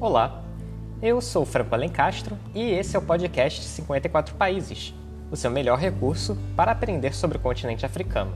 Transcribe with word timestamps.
Olá, 0.00 0.44
eu 1.02 1.20
sou 1.20 1.44
Franco 1.44 1.74
Alencastro 1.74 2.38
e 2.54 2.70
esse 2.70 2.94
é 2.94 2.98
o 3.00 3.02
podcast 3.02 3.64
54 3.64 4.32
Países, 4.36 4.94
o 5.28 5.34
seu 5.34 5.50
melhor 5.50 5.76
recurso 5.76 6.38
para 6.54 6.70
aprender 6.70 7.12
sobre 7.12 7.36
o 7.36 7.40
continente 7.40 7.84
africano. 7.84 8.32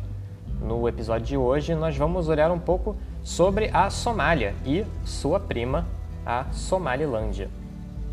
No 0.61 0.89
episódio 0.89 1.25
de 1.25 1.37
hoje, 1.37 1.73
nós 1.77 1.97
vamos 1.97 2.29
olhar 2.29 2.51
um 2.51 2.59
pouco 2.59 2.97
sobre 3.23 3.71
a 3.73 3.89
Somália 3.91 4.57
e 4.67 4.85
sua 5.05 5.39
prima, 5.39 5.87
a 6.27 6.47
Somalilândia. 6.51 7.49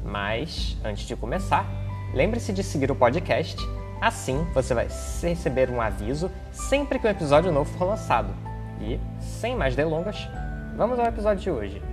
Mas, 0.06 0.78
antes 0.86 1.08
de 1.08 1.16
começar, 1.16 1.66
lembre-se 2.14 2.54
de 2.54 2.62
seguir 2.62 2.92
o 2.92 2.96
podcast, 2.96 3.58
assim 4.00 4.46
você 4.54 4.76
vai 4.76 4.88
receber 5.24 5.72
um 5.72 5.82
aviso 5.82 6.30
sempre 6.52 7.00
que 7.00 7.08
um 7.08 7.10
episódio 7.10 7.52
novo 7.52 7.76
for 7.80 7.86
lançado. 7.86 8.32
E, 8.80 9.00
sem 9.20 9.56
mais 9.56 9.76
delongas, 9.76 10.30
vamos 10.78 11.00
ao 11.00 11.08
episódio 11.08 11.42
de 11.42 11.50
hoje. 11.50 11.89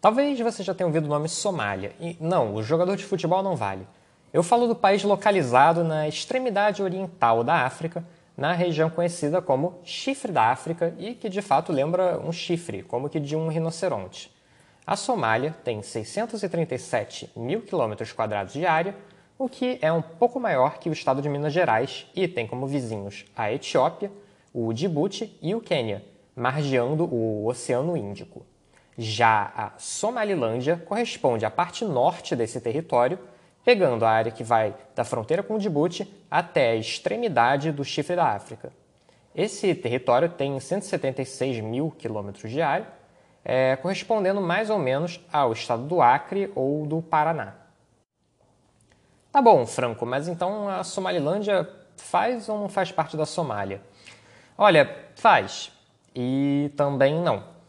Talvez 0.00 0.40
você 0.40 0.62
já 0.62 0.72
tenha 0.72 0.86
ouvido 0.86 1.04
o 1.04 1.08
nome 1.08 1.28
Somália. 1.28 1.92
E 2.00 2.16
não, 2.18 2.54
o 2.54 2.62
jogador 2.62 2.96
de 2.96 3.04
futebol 3.04 3.42
não 3.42 3.54
vale. 3.54 3.86
Eu 4.32 4.42
falo 4.42 4.66
do 4.66 4.74
país 4.74 5.04
localizado 5.04 5.84
na 5.84 6.08
extremidade 6.08 6.82
oriental 6.82 7.44
da 7.44 7.66
África, 7.66 8.02
na 8.34 8.54
região 8.54 8.88
conhecida 8.88 9.42
como 9.42 9.78
Chifre 9.84 10.32
da 10.32 10.44
África 10.44 10.94
e 10.98 11.14
que 11.14 11.28
de 11.28 11.42
fato 11.42 11.70
lembra 11.70 12.18
um 12.18 12.32
chifre, 12.32 12.82
como 12.82 13.10
que 13.10 13.20
de 13.20 13.36
um 13.36 13.48
rinoceronte. 13.48 14.34
A 14.86 14.96
Somália 14.96 15.54
tem 15.62 15.82
637 15.82 17.30
mil 17.36 17.60
quilômetros 17.60 18.10
quadrados 18.10 18.54
de 18.54 18.64
área, 18.64 18.96
o 19.38 19.50
que 19.50 19.78
é 19.82 19.92
um 19.92 20.00
pouco 20.00 20.40
maior 20.40 20.78
que 20.78 20.88
o 20.88 20.92
estado 20.94 21.20
de 21.20 21.28
Minas 21.28 21.52
Gerais 21.52 22.06
e 22.14 22.26
tem 22.26 22.46
como 22.46 22.66
vizinhos 22.66 23.26
a 23.36 23.52
Etiópia, 23.52 24.10
o 24.54 24.72
Djibouti 24.72 25.36
e 25.42 25.54
o 25.54 25.60
Quênia, 25.60 26.02
margeando 26.34 27.04
o 27.04 27.46
Oceano 27.46 27.96
Índico. 27.96 28.46
Já 29.02 29.50
a 29.56 29.78
Somalilândia 29.78 30.76
corresponde 30.76 31.46
à 31.46 31.50
parte 31.50 31.86
norte 31.86 32.36
desse 32.36 32.60
território, 32.60 33.18
pegando 33.64 34.04
a 34.04 34.10
área 34.10 34.30
que 34.30 34.44
vai 34.44 34.74
da 34.94 35.04
fronteira 35.04 35.42
com 35.42 35.54
o 35.54 35.58
Djibouti 35.58 36.06
até 36.30 36.72
a 36.72 36.76
extremidade 36.76 37.72
do 37.72 37.82
chifre 37.82 38.14
da 38.14 38.26
África. 38.26 38.70
Esse 39.34 39.74
território 39.74 40.28
tem 40.28 40.60
176 40.60 41.60
mil 41.60 41.90
quilômetros 41.90 42.50
de 42.52 42.60
área, 42.60 42.88
é, 43.42 43.74
correspondendo 43.76 44.38
mais 44.38 44.68
ou 44.68 44.78
menos 44.78 45.18
ao 45.32 45.54
estado 45.54 45.84
do 45.84 46.02
Acre 46.02 46.52
ou 46.54 46.86
do 46.86 47.00
Paraná. 47.00 47.54
Tá 49.32 49.40
bom, 49.40 49.64
Franco, 49.64 50.04
mas 50.04 50.28
então 50.28 50.68
a 50.68 50.84
Somalilândia 50.84 51.66
faz 51.96 52.50
ou 52.50 52.58
não 52.58 52.68
faz 52.68 52.92
parte 52.92 53.16
da 53.16 53.24
Somália? 53.24 53.80
Olha, 54.58 54.94
faz. 55.14 55.72
E 56.14 56.70
também 56.76 57.14
não. 57.14 57.59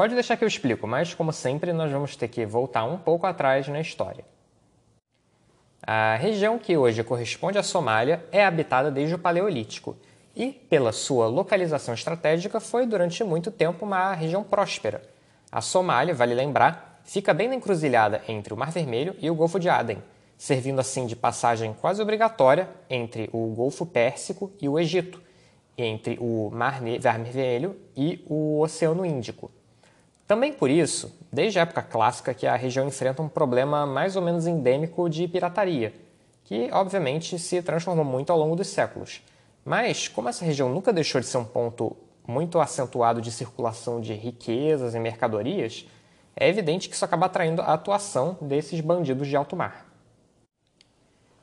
Pode 0.00 0.14
deixar 0.14 0.34
que 0.38 0.42
eu 0.42 0.48
explico, 0.48 0.86
mas 0.86 1.12
como 1.12 1.30
sempre, 1.30 1.74
nós 1.74 1.92
vamos 1.92 2.16
ter 2.16 2.26
que 2.26 2.46
voltar 2.46 2.84
um 2.84 2.96
pouco 2.96 3.26
atrás 3.26 3.68
na 3.68 3.82
história. 3.82 4.24
A 5.86 6.16
região 6.16 6.58
que 6.58 6.74
hoje 6.74 7.04
corresponde 7.04 7.58
à 7.58 7.62
Somália 7.62 8.24
é 8.32 8.42
habitada 8.42 8.90
desde 8.90 9.14
o 9.14 9.18
Paleolítico 9.18 9.98
e, 10.34 10.52
pela 10.52 10.90
sua 10.90 11.26
localização 11.26 11.92
estratégica, 11.92 12.60
foi 12.60 12.86
durante 12.86 13.22
muito 13.22 13.50
tempo 13.50 13.84
uma 13.84 14.14
região 14.14 14.42
próspera. 14.42 15.02
A 15.52 15.60
Somália, 15.60 16.14
vale 16.14 16.32
lembrar, 16.32 17.02
fica 17.04 17.34
bem 17.34 17.48
na 17.48 17.56
encruzilhada 17.56 18.22
entre 18.26 18.54
o 18.54 18.56
Mar 18.56 18.70
Vermelho 18.70 19.14
e 19.18 19.30
o 19.30 19.34
Golfo 19.34 19.60
de 19.60 19.68
Aden, 19.68 20.02
servindo 20.38 20.80
assim 20.80 21.04
de 21.04 21.14
passagem 21.14 21.76
quase 21.78 22.00
obrigatória 22.00 22.70
entre 22.88 23.28
o 23.34 23.48
Golfo 23.48 23.84
Pérsico 23.84 24.50
e 24.62 24.66
o 24.66 24.78
Egito, 24.78 25.20
entre 25.76 26.16
o 26.18 26.48
Mar 26.50 26.80
Vermelho 26.80 27.76
e 27.94 28.24
o 28.26 28.60
Oceano 28.62 29.04
Índico. 29.04 29.50
Também 30.30 30.52
por 30.52 30.70
isso, 30.70 31.12
desde 31.32 31.58
a 31.58 31.62
época 31.62 31.82
clássica 31.82 32.32
que 32.32 32.46
a 32.46 32.54
região 32.54 32.86
enfrenta 32.86 33.20
um 33.20 33.28
problema 33.28 33.84
mais 33.84 34.14
ou 34.14 34.22
menos 34.22 34.46
endêmico 34.46 35.10
de 35.10 35.26
pirataria, 35.26 35.92
que 36.44 36.70
obviamente 36.70 37.36
se 37.36 37.60
transformou 37.60 38.04
muito 38.04 38.30
ao 38.30 38.38
longo 38.38 38.54
dos 38.54 38.68
séculos. 38.68 39.22
Mas, 39.64 40.06
como 40.06 40.28
essa 40.28 40.44
região 40.44 40.72
nunca 40.72 40.92
deixou 40.92 41.20
de 41.20 41.26
ser 41.26 41.38
um 41.38 41.44
ponto 41.44 41.96
muito 42.24 42.60
acentuado 42.60 43.20
de 43.20 43.32
circulação 43.32 44.00
de 44.00 44.12
riquezas 44.12 44.94
e 44.94 45.00
mercadorias, 45.00 45.84
é 46.36 46.48
evidente 46.48 46.88
que 46.88 46.94
isso 46.94 47.04
acaba 47.04 47.26
atraindo 47.26 47.60
a 47.60 47.74
atuação 47.74 48.38
desses 48.40 48.80
bandidos 48.80 49.26
de 49.26 49.34
alto 49.34 49.56
mar. 49.56 49.84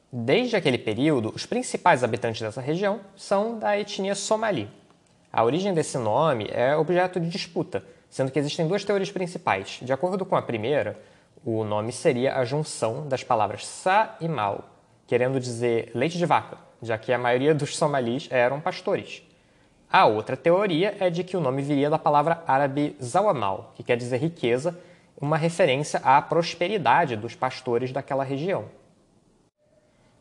Desde 0.09 0.55
aquele 0.55 0.77
período, 0.77 1.33
os 1.35 1.45
principais 1.45 2.05
habitantes 2.05 2.39
dessa 2.39 2.61
região 2.61 3.01
são 3.17 3.59
da 3.59 3.77
etnia 3.77 4.15
somali. 4.15 4.71
A 5.29 5.43
origem 5.43 5.73
desse 5.73 5.97
nome 5.97 6.47
é 6.53 6.73
objeto 6.77 7.19
de 7.19 7.27
disputa, 7.27 7.83
sendo 8.09 8.31
que 8.31 8.39
existem 8.39 8.67
duas 8.67 8.83
teorias 8.83 9.11
principais. 9.11 9.79
De 9.81 9.91
acordo 9.93 10.25
com 10.25 10.35
a 10.35 10.41
primeira, 10.41 10.99
o 11.45 11.63
nome 11.63 11.91
seria 11.91 12.35
a 12.35 12.45
junção 12.45 13.07
das 13.07 13.23
palavras 13.23 13.65
sa 13.65 14.15
e 14.19 14.27
mal, 14.27 14.65
querendo 15.05 15.39
dizer 15.39 15.91
leite 15.93 16.17
de 16.17 16.25
vaca, 16.25 16.57
já 16.81 16.97
que 16.97 17.13
a 17.13 17.17
maioria 17.17 17.53
dos 17.55 17.75
somalis 17.75 18.27
eram 18.31 18.59
pastores. 18.59 19.23
A 19.89 20.05
outra 20.05 20.35
teoria 20.35 20.97
é 20.99 21.09
de 21.09 21.23
que 21.23 21.37
o 21.37 21.39
nome 21.39 21.61
viria 21.61 21.89
da 21.89 21.97
palavra 21.97 22.43
árabe 22.45 22.95
zawamal, 23.01 23.71
que 23.75 23.83
quer 23.83 23.95
dizer 23.95 24.17
riqueza, 24.17 24.77
uma 25.19 25.37
referência 25.37 25.99
à 26.03 26.21
prosperidade 26.21 27.15
dos 27.15 27.35
pastores 27.35 27.91
daquela 27.91 28.23
região. 28.23 28.65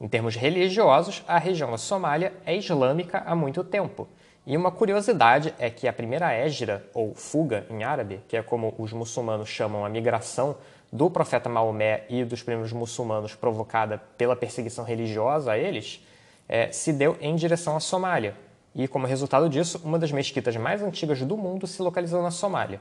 Em 0.00 0.06
termos 0.06 0.36
religiosos, 0.36 1.24
a 1.26 1.38
região 1.38 1.70
da 1.70 1.78
Somália 1.78 2.32
é 2.44 2.54
islâmica 2.54 3.22
há 3.26 3.34
muito 3.34 3.64
tempo, 3.64 4.06
e 4.46 4.56
uma 4.56 4.70
curiosidade 4.70 5.52
é 5.58 5.68
que 5.68 5.88
a 5.88 5.92
primeira 5.92 6.32
égira, 6.32 6.84
ou 6.94 7.14
fuga 7.16 7.66
em 7.68 7.82
árabe, 7.82 8.20
que 8.28 8.36
é 8.36 8.42
como 8.42 8.72
os 8.78 8.92
muçulmanos 8.92 9.48
chamam 9.48 9.84
a 9.84 9.88
migração 9.88 10.56
do 10.92 11.10
profeta 11.10 11.48
Maomé 11.48 12.04
e 12.08 12.24
dos 12.24 12.44
primeiros 12.44 12.72
muçulmanos 12.72 13.34
provocada 13.34 14.00
pela 14.16 14.36
perseguição 14.36 14.84
religiosa 14.84 15.50
a 15.50 15.58
eles, 15.58 16.00
é, 16.48 16.70
se 16.70 16.92
deu 16.92 17.16
em 17.20 17.34
direção 17.34 17.76
à 17.76 17.80
Somália. 17.80 18.36
E, 18.72 18.86
como 18.86 19.04
resultado 19.04 19.48
disso, 19.48 19.80
uma 19.82 19.98
das 19.98 20.12
mesquitas 20.12 20.54
mais 20.56 20.80
antigas 20.80 21.20
do 21.22 21.36
mundo 21.36 21.66
se 21.66 21.82
localizou 21.82 22.22
na 22.22 22.30
Somália, 22.30 22.80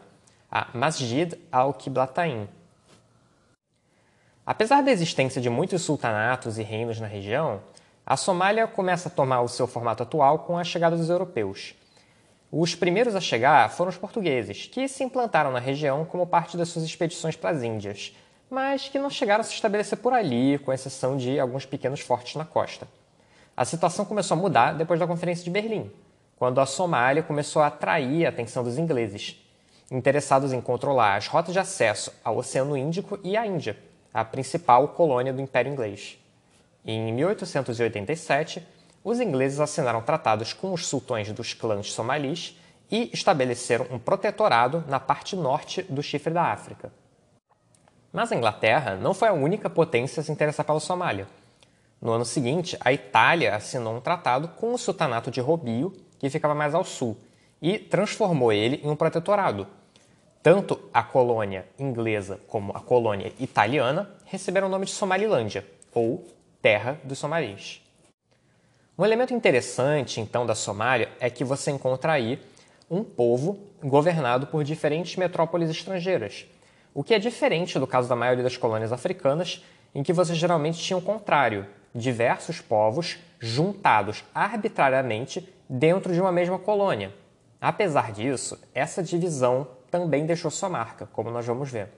a 0.51 0.67
Masjid 0.71 1.33
al-Qiblatain. 1.51 2.47
Apesar 4.45 4.83
da 4.83 4.91
existência 4.91 5.41
de 5.41 5.49
muitos 5.49 5.81
sultanatos 5.81 6.59
e 6.59 6.63
reinos 6.63 6.99
na 6.99 7.07
região, 7.07 7.59
a 8.05 8.15
Somália 8.15 8.67
começa 8.67 9.09
a 9.09 9.11
tomar 9.11 9.41
o 9.41 9.47
seu 9.47 9.65
formato 9.65 10.03
atual 10.03 10.39
com 10.39 10.57
a 10.57 10.63
chegada 10.63 10.95
dos 10.95 11.09
europeus. 11.09 11.73
Os 12.51 12.75
primeiros 12.75 13.15
a 13.15 13.19
chegar 13.19 13.71
foram 13.71 13.89
os 13.89 13.97
portugueses, 13.97 14.67
que 14.67 14.87
se 14.87 15.03
implantaram 15.03 15.51
na 15.51 15.57
região 15.57 16.05
como 16.05 16.27
parte 16.27 16.55
das 16.55 16.69
suas 16.69 16.85
expedições 16.85 17.35
para 17.35 17.49
as 17.49 17.63
Índias, 17.63 18.15
mas 18.47 18.87
que 18.87 18.99
não 18.99 19.09
chegaram 19.09 19.41
a 19.41 19.43
se 19.43 19.55
estabelecer 19.55 19.97
por 19.97 20.13
ali, 20.13 20.59
com 20.59 20.71
exceção 20.71 21.17
de 21.17 21.39
alguns 21.39 21.65
pequenos 21.65 21.99
fortes 21.99 22.35
na 22.35 22.45
costa. 22.45 22.87
A 23.57 23.65
situação 23.65 24.05
começou 24.05 24.37
a 24.37 24.39
mudar 24.39 24.73
depois 24.73 24.99
da 24.99 25.07
Conferência 25.07 25.43
de 25.43 25.49
Berlim, 25.49 25.91
quando 26.37 26.61
a 26.61 26.65
Somália 26.67 27.23
começou 27.23 27.63
a 27.63 27.67
atrair 27.67 28.27
a 28.27 28.29
atenção 28.29 28.63
dos 28.63 28.77
ingleses, 28.77 29.43
interessados 29.89 30.53
em 30.53 30.61
controlar 30.61 31.15
as 31.15 31.25
rotas 31.25 31.53
de 31.53 31.59
acesso 31.59 32.13
ao 32.23 32.37
Oceano 32.37 32.77
Índico 32.77 33.19
e 33.23 33.35
à 33.35 33.47
Índia, 33.47 33.75
a 34.13 34.23
principal 34.23 34.89
colônia 34.89 35.33
do 35.33 35.41
Império 35.41 35.71
Inglês. 35.71 36.19
Em 36.85 37.11
1887, 37.13 38.65
os 39.03 39.19
ingleses 39.19 39.59
assinaram 39.59 40.01
tratados 40.01 40.53
com 40.53 40.71
os 40.71 40.85
sultões 40.85 41.31
dos 41.31 41.53
clãs 41.53 41.91
somalis 41.91 42.59
e 42.91 43.09
estabeleceram 43.11 43.87
um 43.89 43.97
protetorado 43.97 44.83
na 44.87 44.99
parte 44.99 45.35
norte 45.35 45.81
do 45.83 46.03
chifre 46.03 46.31
da 46.31 46.43
África. 46.43 46.93
Mas 48.13 48.31
a 48.31 48.35
Inglaterra 48.35 48.95
não 48.95 49.13
foi 49.13 49.27
a 49.27 49.33
única 49.33 49.69
potência 49.69 50.21
a 50.21 50.23
se 50.23 50.31
interessar 50.31 50.65
pela 50.65 50.79
Somália. 50.79 51.27
No 51.99 52.11
ano 52.11 52.23
seguinte, 52.23 52.77
a 52.79 52.93
Itália 52.93 53.55
assinou 53.55 53.95
um 53.95 54.01
tratado 54.01 54.47
com 54.49 54.73
o 54.73 54.77
sultanato 54.77 55.31
de 55.31 55.41
Robio, 55.41 55.91
que 56.19 56.29
ficava 56.29 56.53
mais 56.53 56.75
ao 56.75 56.83
sul, 56.83 57.17
e 57.59 57.79
transformou 57.79 58.53
ele 58.53 58.79
em 58.83 58.89
um 58.89 58.95
protetorado. 58.95 59.67
Tanto 60.43 60.79
a 60.93 61.01
colônia 61.01 61.65
inglesa 61.79 62.39
como 62.47 62.71
a 62.75 62.79
colônia 62.79 63.33
italiana 63.39 64.11
receberam 64.25 64.67
o 64.67 64.69
nome 64.69 64.85
de 64.85 64.91
Somalilândia, 64.91 65.65
ou 65.91 66.23
terra 66.65 66.99
dos 67.03 67.19
somalis. 67.19 67.79
Um 68.97 69.05
elemento 69.05 69.35
interessante, 69.35 70.19
então, 70.19 70.47
da 70.47 70.55
Somália 70.55 71.09
é 71.19 71.29
que 71.29 71.43
você 71.43 71.69
encontra 71.69 72.13
aí 72.13 72.41
um 72.89 73.03
povo 73.03 73.59
governado 73.83 74.47
por 74.47 74.63
diferentes 74.63 75.15
metrópoles 75.15 75.69
estrangeiras, 75.69 76.47
o 76.91 77.03
que 77.03 77.13
é 77.13 77.19
diferente 77.19 77.77
do 77.77 77.85
caso 77.85 78.09
da 78.09 78.15
maioria 78.15 78.43
das 78.43 78.57
colônias 78.57 78.91
africanas, 78.91 79.63
em 79.93 80.01
que 80.01 80.11
você 80.11 80.33
geralmente 80.33 80.79
tinha 80.79 80.97
o 80.97 81.01
contrário, 81.03 81.67
diversos 81.93 82.61
povos 82.61 83.19
juntados 83.39 84.23
arbitrariamente 84.33 85.47
dentro 85.69 86.15
de 86.15 86.19
uma 86.19 86.31
mesma 86.31 86.57
colônia. 86.57 87.13
Apesar 87.61 88.11
disso, 88.11 88.59
essa 88.73 89.03
divisão 89.03 89.67
também 89.91 90.25
deixou 90.25 90.49
sua 90.49 90.67
marca, 90.67 91.07
como 91.13 91.29
nós 91.29 91.45
vamos 91.45 91.69
ver. 91.69 91.89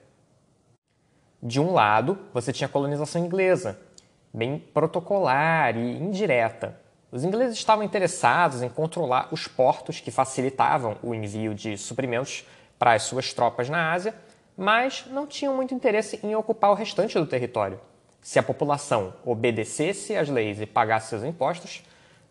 De 1.42 1.58
um 1.58 1.72
lado, 1.72 2.18
você 2.34 2.52
tinha 2.52 2.66
a 2.66 2.70
colonização 2.70 3.24
inglesa, 3.24 3.87
bem 4.32 4.58
protocolar 4.58 5.76
e 5.76 5.98
indireta. 5.98 6.78
Os 7.10 7.24
ingleses 7.24 7.56
estavam 7.56 7.84
interessados 7.84 8.62
em 8.62 8.68
controlar 8.68 9.28
os 9.32 9.48
portos 9.48 10.00
que 10.00 10.10
facilitavam 10.10 10.96
o 11.02 11.14
envio 11.14 11.54
de 11.54 11.78
suprimentos 11.78 12.46
para 12.78 12.92
as 12.92 13.04
suas 13.04 13.32
tropas 13.32 13.68
na 13.68 13.92
Ásia, 13.92 14.14
mas 14.56 15.06
não 15.10 15.26
tinham 15.26 15.54
muito 15.54 15.74
interesse 15.74 16.20
em 16.22 16.34
ocupar 16.34 16.70
o 16.70 16.74
restante 16.74 17.18
do 17.18 17.26
território. 17.26 17.80
Se 18.20 18.38
a 18.38 18.42
população 18.42 19.14
obedecesse 19.24 20.16
às 20.16 20.28
leis 20.28 20.60
e 20.60 20.66
pagasse 20.66 21.08
seus 21.08 21.24
impostos, 21.24 21.82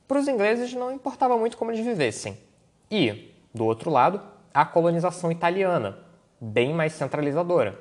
para 0.07 0.19
os 0.19 0.27
ingleses 0.27 0.73
não 0.73 0.91
importava 0.91 1.37
muito 1.37 1.57
como 1.57 1.71
eles 1.71 1.85
vivessem. 1.85 2.37
E, 2.91 3.33
do 3.53 3.65
outro 3.65 3.89
lado, 3.89 4.21
a 4.53 4.63
colonização 4.63 5.31
italiana, 5.31 5.97
bem 6.39 6.73
mais 6.73 6.93
centralizadora. 6.93 7.79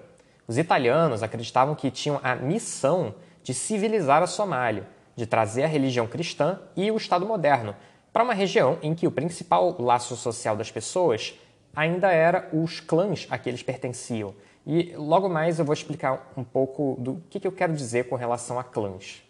Os 0.49 0.59
italianos 0.59 1.23
acreditavam 1.23 1.75
que 1.75 1.91
tinham 1.91 2.21
a 2.23 2.35
missão 2.35 3.15
de 3.47 3.55
civilizar 3.55 4.25
a 4.25 4.27
Somália, 4.27 4.89
de 5.15 5.25
trazer 5.25 5.63
a 5.63 5.69
religião 5.69 6.05
cristã 6.05 6.59
e 6.77 6.91
o 6.91 6.97
Estado 6.97 7.25
moderno 7.25 7.77
para 8.13 8.25
uma 8.25 8.35
região 8.35 8.77
em 8.83 8.93
que 8.93 9.07
o 9.07 9.11
principal 9.13 9.81
laço 9.81 10.17
social 10.17 10.57
das 10.57 10.69
pessoas 10.69 11.33
ainda 11.73 12.11
era 12.11 12.49
os 12.53 12.81
clãs 12.81 13.25
a 13.31 13.39
que 13.39 13.49
eles 13.49 13.63
pertenciam. 13.63 14.35
E 14.67 14.97
logo 14.97 15.29
mais 15.29 15.61
eu 15.61 15.65
vou 15.65 15.75
explicar 15.75 16.33
um 16.37 16.43
pouco 16.43 16.97
do 16.99 17.23
que, 17.31 17.47
eu 17.47 17.53
quero 17.53 17.73
dizer 17.73 18.09
com 18.09 18.17
relação 18.17 18.59
a 18.59 18.65
clãs. 18.65 19.23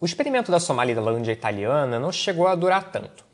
O 0.00 0.06
experimento 0.06 0.52
da 0.52 0.60
Somalilândia 0.60 1.32
italiana 1.32 1.98
não 1.98 2.12
chegou 2.12 2.46
a 2.46 2.54
durar 2.54 2.92
tanto. 2.92 3.24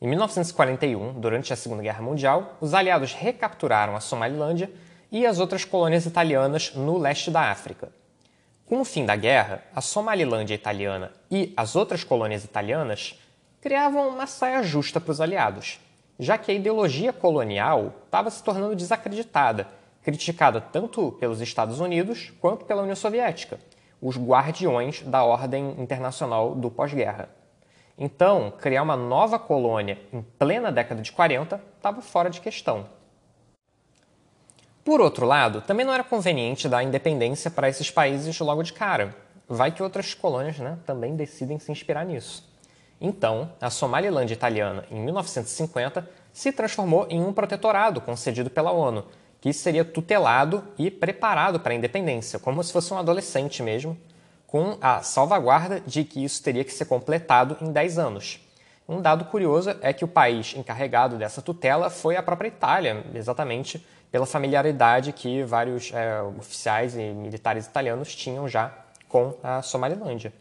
Em 0.00 0.06
1941, 0.06 1.18
durante 1.18 1.52
a 1.52 1.56
Segunda 1.56 1.82
Guerra 1.82 2.00
Mundial, 2.00 2.56
os 2.60 2.74
aliados 2.74 3.12
recapturaram 3.12 3.96
a 3.96 4.00
Somalilândia 4.00 4.70
e 5.10 5.26
as 5.26 5.40
outras 5.40 5.64
colônias 5.64 6.06
italianas 6.06 6.72
no 6.76 6.96
leste 6.96 7.28
da 7.28 7.50
África. 7.50 7.98
Com 8.70 8.82
o 8.82 8.84
fim 8.84 9.04
da 9.04 9.16
guerra, 9.16 9.64
a 9.74 9.80
Somalilândia 9.80 10.54
italiana 10.54 11.10
e 11.28 11.52
as 11.56 11.74
outras 11.74 12.04
colônias 12.04 12.44
italianas 12.44 13.18
criavam 13.60 14.08
uma 14.10 14.28
saia 14.28 14.62
justa 14.62 15.00
para 15.00 15.10
os 15.10 15.20
aliados, 15.20 15.80
já 16.20 16.38
que 16.38 16.52
a 16.52 16.54
ideologia 16.54 17.12
colonial 17.12 17.92
estava 18.04 18.30
se 18.30 18.40
tornando 18.44 18.76
desacreditada, 18.76 19.66
criticada 20.04 20.60
tanto 20.60 21.10
pelos 21.18 21.40
Estados 21.40 21.80
Unidos 21.80 22.32
quanto 22.40 22.64
pela 22.64 22.82
União 22.82 22.94
Soviética, 22.94 23.58
os 24.00 24.16
guardiões 24.16 25.02
da 25.02 25.24
ordem 25.24 25.74
internacional 25.76 26.54
do 26.54 26.70
pós-guerra. 26.70 27.28
Então, 27.98 28.52
criar 28.56 28.84
uma 28.84 28.96
nova 28.96 29.36
colônia 29.36 29.98
em 30.12 30.22
plena 30.22 30.70
década 30.70 31.02
de 31.02 31.10
40 31.10 31.60
estava 31.76 32.00
fora 32.00 32.30
de 32.30 32.40
questão. 32.40 32.86
Por 34.84 35.00
outro 35.00 35.26
lado, 35.26 35.60
também 35.60 35.84
não 35.84 35.92
era 35.92 36.02
conveniente 36.02 36.68
dar 36.68 36.82
independência 36.82 37.50
para 37.50 37.68
esses 37.68 37.90
países 37.90 38.38
logo 38.40 38.62
de 38.62 38.72
cara. 38.72 39.14
Vai 39.46 39.72
que 39.72 39.82
outras 39.82 40.14
colônias 40.14 40.58
né, 40.58 40.78
também 40.86 41.16
decidem 41.16 41.58
se 41.58 41.70
inspirar 41.70 42.04
nisso. 42.04 42.48
Então, 43.00 43.52
a 43.60 43.68
Somalilândia 43.68 44.34
italiana, 44.34 44.84
em 44.90 45.00
1950, 45.00 46.08
se 46.32 46.52
transformou 46.52 47.06
em 47.10 47.22
um 47.22 47.32
protetorado 47.32 48.00
concedido 48.00 48.48
pela 48.48 48.70
ONU, 48.70 49.04
que 49.40 49.52
seria 49.52 49.84
tutelado 49.84 50.64
e 50.78 50.90
preparado 50.90 51.60
para 51.60 51.72
a 51.72 51.76
independência, 51.76 52.38
como 52.38 52.62
se 52.62 52.72
fosse 52.72 52.92
um 52.92 52.98
adolescente 52.98 53.62
mesmo, 53.62 53.96
com 54.46 54.76
a 54.80 55.02
salvaguarda 55.02 55.80
de 55.80 56.04
que 56.04 56.24
isso 56.24 56.42
teria 56.42 56.64
que 56.64 56.72
ser 56.72 56.86
completado 56.86 57.56
em 57.60 57.70
10 57.70 57.98
anos. 57.98 58.40
Um 58.88 59.00
dado 59.00 59.24
curioso 59.26 59.76
é 59.80 59.92
que 59.92 60.04
o 60.04 60.08
país 60.08 60.54
encarregado 60.56 61.16
dessa 61.16 61.40
tutela 61.40 61.88
foi 61.88 62.16
a 62.16 62.22
própria 62.22 62.48
Itália, 62.48 63.04
exatamente 63.14 63.86
pela 64.10 64.26
familiaridade 64.26 65.12
que 65.12 65.42
vários 65.42 65.92
é, 65.92 66.20
oficiais 66.22 66.96
e 66.96 67.02
militares 67.12 67.66
italianos 67.66 68.14
tinham 68.14 68.48
já 68.48 68.72
com 69.08 69.34
a 69.42 69.62
Somalilândia. 69.62 70.32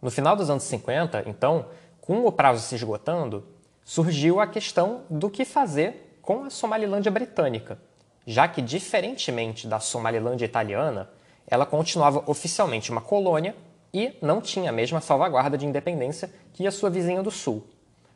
No 0.00 0.10
final 0.10 0.36
dos 0.36 0.50
anos 0.50 0.64
50, 0.64 1.24
então, 1.26 1.66
com 2.00 2.26
o 2.26 2.32
prazo 2.32 2.62
se 2.62 2.74
esgotando, 2.74 3.46
surgiu 3.84 4.40
a 4.40 4.46
questão 4.46 5.02
do 5.08 5.30
que 5.30 5.44
fazer 5.44 6.18
com 6.20 6.44
a 6.44 6.50
Somalilândia 6.50 7.10
britânica, 7.10 7.78
já 8.26 8.48
que, 8.48 8.62
diferentemente 8.62 9.66
da 9.66 9.80
Somalilândia 9.80 10.44
italiana, 10.44 11.10
ela 11.46 11.66
continuava 11.66 12.22
oficialmente 12.26 12.90
uma 12.90 13.00
colônia 13.00 13.54
e 13.92 14.16
não 14.20 14.40
tinha 14.40 14.70
a 14.70 14.72
mesma 14.72 15.00
salvaguarda 15.00 15.56
de 15.56 15.66
independência 15.66 16.30
que 16.52 16.66
a 16.66 16.72
sua 16.72 16.90
vizinha 16.90 17.22
do 17.22 17.30
sul. 17.30 17.66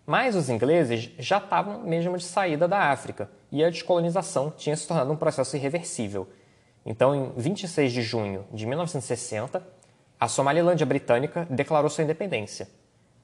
Mas 0.08 0.34
os 0.34 0.48
ingleses 0.48 1.10
já 1.18 1.36
estavam 1.36 1.82
mesmo 1.82 2.16
de 2.16 2.24
saída 2.24 2.66
da 2.66 2.90
África 2.90 3.28
e 3.52 3.62
a 3.62 3.68
descolonização 3.68 4.50
tinha 4.50 4.74
se 4.74 4.88
tornado 4.88 5.12
um 5.12 5.16
processo 5.16 5.54
irreversível. 5.54 6.26
Então, 6.86 7.14
em 7.14 7.32
26 7.36 7.92
de 7.92 8.00
junho 8.00 8.46
de 8.50 8.64
1960, 8.64 9.62
a 10.18 10.26
Somalilândia 10.26 10.86
britânica 10.86 11.46
declarou 11.50 11.90
sua 11.90 12.04
independência. 12.04 12.70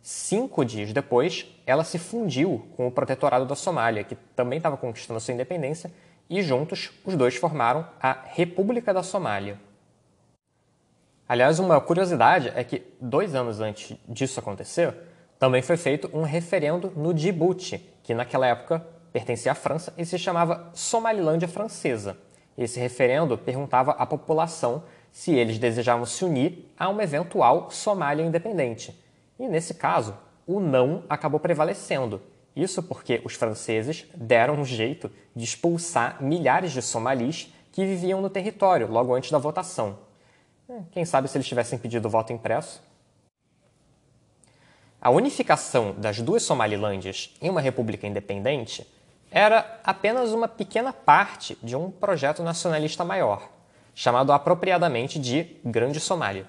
Cinco 0.02 0.62
dias 0.62 0.92
depois, 0.92 1.46
ela 1.66 1.84
se 1.84 1.98
fundiu 1.98 2.69
com 2.76 2.86
o 2.86 2.92
Protetorado 2.92 3.46
da 3.46 3.54
Somália, 3.54 4.04
que 4.04 4.14
também 4.36 4.58
estava 4.58 4.76
conquistando 4.76 5.19
sua 5.20 5.32
independência, 5.32 5.90
e 6.28 6.42
juntos 6.42 6.92
os 7.02 7.16
dois 7.16 7.34
formaram 7.34 7.88
a 7.98 8.12
República 8.26 8.92
da 8.92 9.02
Somália. 9.02 9.58
Aliás, 11.26 11.58
uma 11.58 11.81
curiosidade 11.81 12.52
é 12.54 12.62
que 12.62 12.82
dois 13.00 13.34
anos 13.34 13.58
antes 13.58 13.96
disso 14.06 14.38
acontecer, 14.38 14.94
também 15.38 15.62
foi 15.62 15.76
feito 15.76 16.10
um 16.12 16.22
referendo 16.22 16.92
no 16.96 17.12
Djibouti, 17.12 17.78
que 18.02 18.14
naquela 18.14 18.46
época 18.46 18.86
pertencia 19.12 19.52
à 19.52 19.54
França 19.54 19.92
e 19.96 20.04
se 20.04 20.19
chamava 20.19 20.70
Somalilândia 20.75 21.48
Francesa. 21.48 22.16
Esse 22.56 22.78
referendo 22.78 23.36
perguntava 23.36 23.92
à 23.92 24.06
população 24.06 24.84
se 25.10 25.32
eles 25.32 25.58
desejavam 25.58 26.04
se 26.04 26.25
unir 26.25 26.72
a 26.78 26.88
uma 26.88 27.02
eventual 27.02 27.70
Somália 27.70 28.25
independente. 28.25 29.00
E 29.38 29.46
nesse 29.46 29.75
caso, 29.75 30.16
o 30.46 30.60
não 30.60 31.04
acabou 31.08 31.40
prevalecendo. 31.40 32.20
Isso 32.54 32.82
porque 32.82 33.20
os 33.25 33.34
franceses 33.34 34.06
deram 34.14 34.54
um 34.54 34.64
jeito 34.64 35.10
de 35.34 35.44
expulsar 35.44 36.22
milhares 36.22 36.72
de 36.72 36.82
somalis 36.82 37.52
que 37.72 37.84
viviam 37.84 38.20
no 38.20 38.31
território 38.31 38.90
logo 38.90 39.14
antes 39.14 39.31
da 39.31 39.38
votação. 39.38 39.98
Quem 40.92 41.04
sabe 41.04 41.28
se 41.28 41.36
eles 41.36 41.46
tivessem 41.46 41.78
pedido 41.78 42.08
voto 42.08 42.32
impresso? 42.32 42.82
A 45.04 45.10
unificação 45.10 45.94
das 45.98 46.18
duas 46.22 46.44
Somalilândias 46.44 47.30
em 47.38 47.50
uma 47.50 47.60
república 47.60 48.06
independente 48.06 48.90
era 49.30 49.78
apenas 49.84 50.32
uma 50.32 50.48
pequena 50.48 50.94
parte 50.94 51.58
de 51.62 51.76
um 51.76 51.90
projeto 51.90 52.42
nacionalista 52.42 53.04
maior, 53.04 53.50
chamado 53.94 54.32
apropriadamente 54.32 55.18
de 55.18 55.58
Grande 55.62 56.00
Somália. 56.00 56.46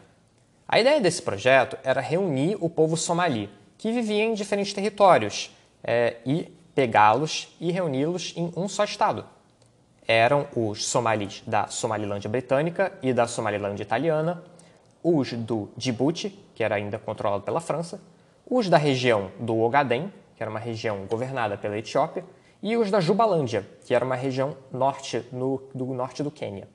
A 0.66 0.80
ideia 0.80 1.02
desse 1.02 1.22
projeto 1.22 1.78
era 1.84 2.00
reunir 2.00 2.56
o 2.62 2.70
povo 2.70 2.96
somali, 2.96 3.50
que 3.78 3.92
vivia 3.92 4.24
em 4.24 4.34
diferentes 4.34 4.72
territórios, 4.72 5.54
é, 5.84 6.16
e 6.26 6.44
pegá-los 6.74 7.54
e 7.60 7.74
reuni-los 7.74 8.34
em 8.38 8.54
um 8.56 8.70
só 8.70 8.86
estado. 8.86 9.26
Eram 10.08 10.48
os 10.56 10.86
somalis 10.86 11.44
da 11.46 11.68
Somalilândia 11.68 12.30
britânica 12.30 12.98
e 13.04 13.12
da 13.12 13.28
Somalilândia 13.28 13.84
italiana, 13.84 14.42
os 15.04 15.34
do 15.34 15.70
Djibouti, 15.76 16.30
que 16.56 16.64
era 16.64 16.76
ainda 16.76 16.98
controlado 16.98 17.44
pela 17.44 17.60
França, 17.60 18.00
os 18.48 18.70
da 18.70 18.78
região 18.78 19.32
do 19.40 19.60
Ogaden, 19.60 20.12
que 20.36 20.44
era 20.44 20.50
uma 20.50 20.60
região 20.60 21.06
governada 21.06 21.58
pela 21.58 21.78
Etiópia, 21.78 22.24
e 22.62 22.76
os 22.78 22.90
da 22.90 23.00
Jubalândia, 23.00 23.66
que 23.86 23.94
era 23.94 24.04
uma 24.04 24.16
região 24.16 24.56
norte 24.72 25.26
no, 25.32 25.62
do 25.74 25.86
norte 25.88 26.24
do 26.24 26.32
Quênia. 26.32 26.68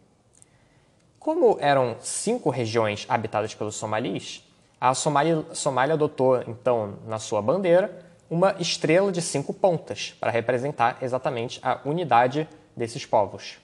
Como 1.18 1.58
eram 1.60 1.96
cinco 2.00 2.48
regiões 2.48 3.04
habitadas 3.08 3.54
pelos 3.54 3.76
somalis, 3.76 4.42
a 4.80 4.94
Somália, 4.94 5.44
Somália 5.52 5.94
adotou, 5.94 6.42
então, 6.46 6.94
na 7.06 7.18
sua 7.18 7.42
bandeira, 7.42 8.04
uma 8.30 8.54
estrela 8.58 9.12
de 9.12 9.20
cinco 9.20 9.52
pontas 9.52 10.14
para 10.18 10.30
representar 10.30 10.96
exatamente 11.02 11.60
a 11.62 11.80
unidade 11.84 12.48
desses 12.74 13.04
povos. 13.04 13.58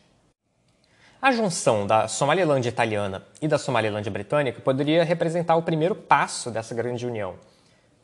A 1.23 1.33
junção 1.33 1.87
da 1.87 2.07
Somalilândia 2.09 2.69
italiana 2.69 3.25
e 3.41 3.49
da 3.49 3.57
Somalilândia 3.57 4.13
britânica 4.13 4.61
poderia 4.61 5.03
representar 5.03 5.57
o 5.57 5.63
primeiro 5.63 5.95
passo 5.95 6.51
dessa 6.51 6.75
grande 6.75 7.07
união, 7.07 7.37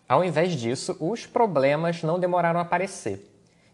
ao 0.08 0.24
invés 0.24 0.52
disso, 0.52 0.96
os 1.00 1.26
problemas 1.26 2.02
não 2.02 2.18
demoraram 2.18 2.60
a 2.60 2.62
aparecer. 2.62 3.28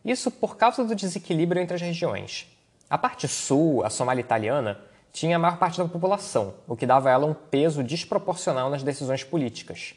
Isso 0.04 0.30
por 0.30 0.56
causa 0.56 0.84
do 0.84 0.94
desequilíbrio 0.94 1.60
entre 1.60 1.74
as 1.74 1.82
regiões. 1.82 2.46
A 2.88 2.96
parte 2.96 3.26
sul, 3.26 3.84
a 3.84 3.90
Somália 3.90 4.20
italiana, 4.20 4.80
tinha 5.12 5.36
a 5.36 5.38
maior 5.38 5.58
parte 5.58 5.78
da 5.78 5.88
população, 5.88 6.54
o 6.66 6.76
que 6.76 6.86
dava 6.86 7.08
a 7.08 7.12
ela 7.12 7.26
um 7.26 7.34
peso 7.34 7.82
desproporcional 7.82 8.70
nas 8.70 8.82
decisões 8.82 9.24
políticas. 9.24 9.94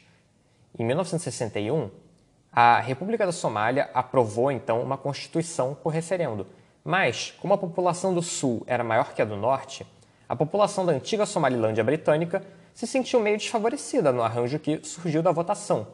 Em 0.78 0.84
1961, 0.84 1.90
a 2.50 2.80
República 2.80 3.24
da 3.24 3.32
Somália 3.32 3.88
aprovou 3.94 4.50
então 4.50 4.82
uma 4.82 4.98
constituição 4.98 5.74
por 5.74 5.90
referendo, 5.90 6.46
mas, 6.84 7.32
como 7.40 7.54
a 7.54 7.58
população 7.58 8.12
do 8.12 8.22
sul 8.22 8.64
era 8.66 8.82
maior 8.82 9.14
que 9.14 9.22
a 9.22 9.24
do 9.24 9.36
norte, 9.36 9.86
a 10.28 10.34
população 10.34 10.84
da 10.84 10.92
antiga 10.92 11.24
Somalilândia 11.24 11.84
britânica 11.84 12.42
se 12.74 12.86
sentiu 12.86 13.20
meio 13.20 13.38
desfavorecida 13.38 14.12
no 14.12 14.22
arranjo 14.22 14.58
que 14.58 14.84
surgiu 14.84 15.22
da 15.22 15.30
votação 15.30 15.86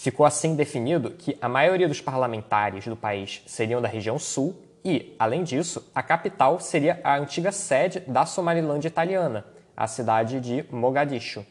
Ficou 0.00 0.24
assim 0.24 0.56
definido 0.56 1.10
que 1.10 1.36
a 1.42 1.46
maioria 1.46 1.86
dos 1.86 2.00
parlamentares 2.00 2.86
do 2.86 2.96
país 2.96 3.42
seriam 3.44 3.82
da 3.82 3.88
região 3.88 4.18
sul 4.18 4.56
e, 4.82 5.14
além 5.18 5.44
disso, 5.44 5.86
a 5.94 6.02
capital 6.02 6.58
seria 6.58 6.98
a 7.04 7.18
antiga 7.18 7.52
sede 7.52 8.00
da 8.06 8.24
Somalilândia 8.24 8.88
italiana, 8.88 9.44
a 9.76 9.86
cidade 9.86 10.40
de 10.40 10.64
Mogadishu. 10.70 11.44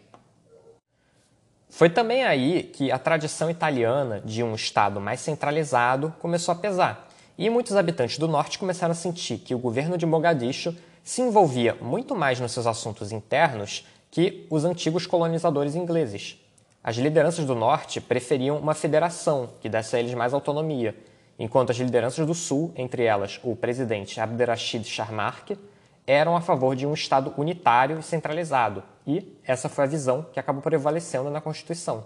Foi 1.69 1.91
também 1.91 2.23
aí 2.23 2.63
que 2.63 2.91
a 2.91 2.97
tradição 2.97 3.51
italiana 3.51 4.19
de 4.25 4.41
um 4.41 4.55
Estado 4.55 4.99
mais 4.99 5.19
centralizado 5.19 6.11
começou 6.17 6.51
a 6.51 6.55
pesar, 6.55 7.07
e 7.37 7.51
muitos 7.51 7.75
habitantes 7.75 8.17
do 8.17 8.27
norte 8.27 8.57
começaram 8.57 8.93
a 8.93 8.95
sentir 8.95 9.37
que 9.37 9.53
o 9.53 9.59
governo 9.59 9.95
de 9.95 10.07
Mogadishu 10.07 10.75
se 11.03 11.21
envolvia 11.21 11.77
muito 11.79 12.15
mais 12.15 12.39
nos 12.39 12.51
seus 12.51 12.65
assuntos 12.65 13.11
internos 13.11 13.85
que 14.09 14.47
os 14.49 14.65
antigos 14.65 15.05
colonizadores 15.05 15.75
ingleses. 15.75 16.48
As 16.81 16.95
lideranças 16.95 17.45
do 17.45 17.53
norte 17.53 17.99
preferiam 17.99 18.57
uma 18.57 18.73
federação 18.73 19.49
que 19.59 19.67
desse 19.67 19.95
a 19.95 19.99
eles 19.99 20.13
mais 20.13 20.33
autonomia, 20.33 20.95
enquanto 21.37 21.71
as 21.71 21.77
lideranças 21.77 22.25
do 22.25 22.33
sul, 22.33 22.71
entre 22.75 23.03
elas 23.03 23.39
o 23.43 23.53
presidente 23.53 24.19
Abderrashid 24.19 24.85
Sharmarke, 24.87 25.59
eram 26.07 26.37
a 26.37 26.41
favor 26.41 26.75
de 26.75 26.87
um 26.87 26.93
Estado 26.93 27.33
unitário 27.37 27.99
e 27.99 28.03
centralizado, 28.03 28.81
e 29.05 29.37
essa 29.43 29.67
foi 29.67 29.83
a 29.83 29.87
visão 29.87 30.25
que 30.31 30.39
acabou 30.39 30.61
prevalecendo 30.61 31.29
na 31.29 31.41
Constituição. 31.41 32.05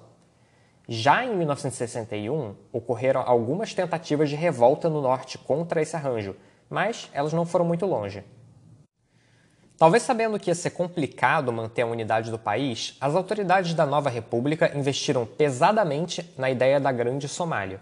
Já 0.89 1.24
em 1.24 1.36
1961, 1.38 2.56
ocorreram 2.72 3.22
algumas 3.25 3.74
tentativas 3.74 4.30
de 4.30 4.36
revolta 4.36 4.89
no 4.89 5.01
norte 5.01 5.38
contra 5.38 5.82
esse 5.82 5.96
arranjo, 5.96 6.36
mas 6.70 7.10
elas 7.13 7.32
não 7.32 7.46
foram 7.46 7.63
muito 7.63 7.86
longe. 7.86 8.24
Talvez 9.83 10.03
sabendo 10.03 10.39
que 10.39 10.49
ia 10.49 10.55
ser 10.55 10.69
complicado 10.69 11.51
manter 11.51 11.81
a 11.81 11.85
unidade 11.85 12.31
do 12.31 12.39
país, 12.39 12.95
as 13.01 13.15
autoridades 13.15 13.73
da 13.73 13.85
nova 13.85 14.09
república 14.09 14.71
investiram 14.73 15.25
pesadamente 15.25 16.33
na 16.37 16.49
ideia 16.49 16.79
da 16.79 16.89
Grande 16.89 17.27
Somália. 17.27 17.81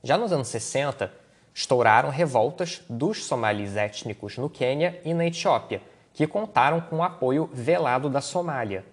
Já 0.00 0.16
nos 0.16 0.32
anos 0.32 0.46
60, 0.46 1.12
estouraram 1.52 2.08
revoltas 2.08 2.82
dos 2.88 3.24
somalis 3.24 3.74
étnicos 3.74 4.38
no 4.38 4.48
Quênia 4.48 5.00
e 5.04 5.12
na 5.12 5.26
Etiópia, 5.26 5.82
que 6.14 6.24
contaram 6.24 6.80
com 6.82 6.98
o 6.98 7.02
apoio 7.02 7.50
velado 7.52 8.08
da 8.08 8.20
Somália. 8.20 8.84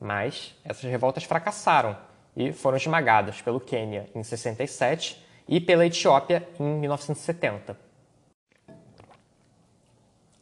Mas 0.00 0.52
essas 0.64 0.90
revoltas 0.90 1.22
fracassaram 1.22 1.96
e 2.36 2.52
foram 2.52 2.76
esmagadas 2.76 3.40
pelo 3.40 3.60
Quênia 3.60 4.10
em 4.16 4.24
67 4.24 5.24
e 5.48 5.60
pela 5.60 5.86
Etiópia 5.86 6.44
em 6.58 6.64
1970. 6.64 7.89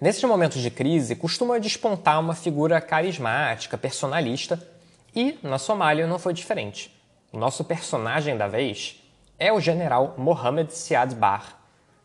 Nesses 0.01 0.23
momentos 0.23 0.63
de 0.63 0.71
crise, 0.71 1.17
costuma 1.17 1.59
despontar 1.59 2.21
uma 2.21 2.33
figura 2.33 2.81
carismática, 2.81 3.77
personalista, 3.77 4.63
e 5.13 5.37
na 5.43 5.59
Somália 5.59 6.07
não 6.07 6.21
foi 6.21 6.33
diferente. 6.33 6.97
O 7.33 7.39
nosso 7.39 7.65
personagem 7.65 8.37
da 8.37 8.47
vez 8.47 9.03
é 9.41 9.53
o 9.53 9.59
general 9.59 10.15
Mohamed 10.17 10.73
Siad 10.73 11.17
Barre, 11.17 11.53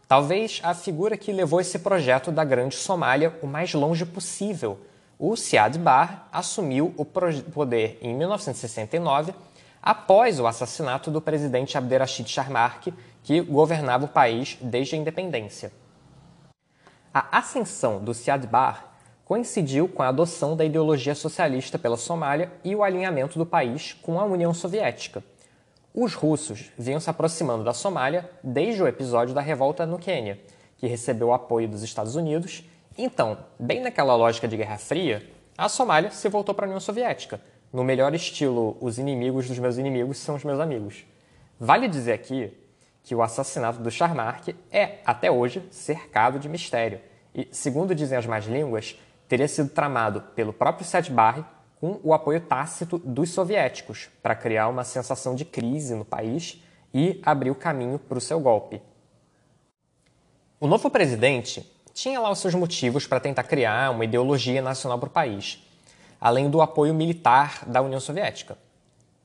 talvez 0.08 0.60
a 0.64 0.74
figura 0.74 1.16
que 1.16 1.32
levou 1.32 1.62
esse 1.62 1.78
projeto 1.78 2.32
da 2.32 2.44
Grande 2.44 2.76
Somália 2.76 3.38
o 3.44 3.48
mais 3.48 3.76
longe 3.76 4.08
possível. 4.08 4.80
O 5.20 5.36
Siad 5.36 5.78
Barre 5.78 6.18
assumiu 6.32 6.96
o 6.98 7.06
poder 7.06 8.00
em 8.02 8.16
1969, 8.16 9.36
após 9.80 10.40
o 10.40 10.48
assassinato 10.48 11.12
do 11.12 11.22
presidente 11.22 11.78
Abderrashid 11.78 12.28
Sharmarke, 12.28 12.92
que 13.24 13.40
governava 13.40 14.06
o 14.06 14.08
país 14.08 14.58
desde 14.60 14.96
a 14.96 14.98
independência. 14.98 15.83
A 17.14 17.38
ascensão 17.38 18.04
do 18.04 18.12
Siad 18.12 18.48
Barre 18.48 18.82
coincidiu 19.24 19.88
com 19.88 20.02
a 20.02 20.08
adoção 20.08 20.58
da 20.58 20.66
ideologia 20.66 21.14
socialista 21.14 21.78
pela 21.78 21.96
Somália 21.96 22.52
e 22.64 22.76
o 22.76 22.82
alinhamento 22.82 23.38
do 23.38 23.46
país 23.46 23.94
com 24.02 24.20
a 24.20 24.26
União 24.26 24.52
Soviética. 24.52 25.24
Os 25.94 26.16
russos 26.16 26.72
vinham 26.76 27.00
se 27.00 27.12
aproximando 27.12 27.64
da 27.64 27.72
Somália 27.72 28.28
desde 28.44 28.82
o 28.82 28.88
episódio 28.88 29.32
da 29.32 29.42
revolta 29.42 29.86
no 29.86 30.00
Quênia, 30.00 30.42
que 30.76 30.88
recebeu 30.88 31.28
o 31.28 31.34
apoio 31.34 31.68
dos 31.68 31.84
Estados 31.84 32.16
Unidos. 32.16 32.64
Então, 32.98 33.38
bem 33.60 33.80
naquela 33.80 34.16
lógica 34.16 34.48
de 34.48 34.58
Guerra 34.58 34.80
Fria, 34.80 35.24
a 35.56 35.70
Somália 35.70 36.10
se 36.10 36.28
voltou 36.30 36.56
para 36.56 36.66
a 36.66 36.68
União 36.68 36.80
Soviética, 36.80 37.40
no 37.72 37.84
melhor 37.84 38.16
estilo 38.16 38.76
os 38.82 38.98
inimigos 38.98 39.48
dos 39.48 39.60
meus 39.60 39.78
inimigos 39.78 40.18
são 40.18 40.34
os 40.34 40.44
meus 40.44 40.60
amigos. 40.60 41.06
Vale 41.60 41.88
dizer 41.88 42.14
aqui 42.14 42.52
que 43.04 43.14
o 43.14 43.22
assassinato 43.22 43.80
do 43.80 43.92
Charmarque 43.92 44.56
é, 44.72 45.00
até 45.06 45.30
hoje, 45.30 45.68
cercado 45.70 46.40
de 46.40 46.48
mistério 46.48 47.00
e, 47.36 47.48
segundo 47.52 47.94
dizem 47.94 48.18
as 48.18 48.26
más 48.26 48.46
línguas, 48.46 48.98
teria 49.28 49.48
sido 49.48 49.70
tramado 49.70 50.22
pelo 50.36 50.54
próprio 50.54 50.86
Seth 50.86 51.10
Barre 51.10 51.44
com 51.80 52.00
o 52.04 52.14
apoio 52.14 52.40
tácito 52.40 52.98
dos 52.98 53.32
soviéticos 53.32 54.10
para 54.22 54.36
criar 54.36 54.70
uma 54.70 54.84
sensação 54.84 55.36
de 55.36 55.44
crise 55.44 55.94
no 55.96 56.06
país 56.06 56.64
e 56.94 57.20
abrir 57.26 57.52
o 57.52 57.56
caminho 57.56 58.00
para 58.00 58.18
o 58.18 58.22
seu 58.22 58.40
golpe. 58.40 58.82
O 60.60 60.68
novo 60.68 60.90
presidente 60.90 61.70
tinha 61.94 62.20
lá 62.22 62.32
os 62.32 62.40
seus 62.40 62.56
motivos 62.56 63.06
para 63.06 63.20
tentar 63.20 63.44
criar 63.44 63.92
uma 63.92 64.06
ideologia 64.06 64.62
nacional 64.62 64.98
para 64.98 65.08
o 65.08 65.12
país, 65.12 65.62
além 66.22 66.50
do 66.50 66.62
apoio 66.62 66.94
militar 66.94 67.66
da 67.68 67.82
União 67.82 68.00
Soviética. 68.00 68.58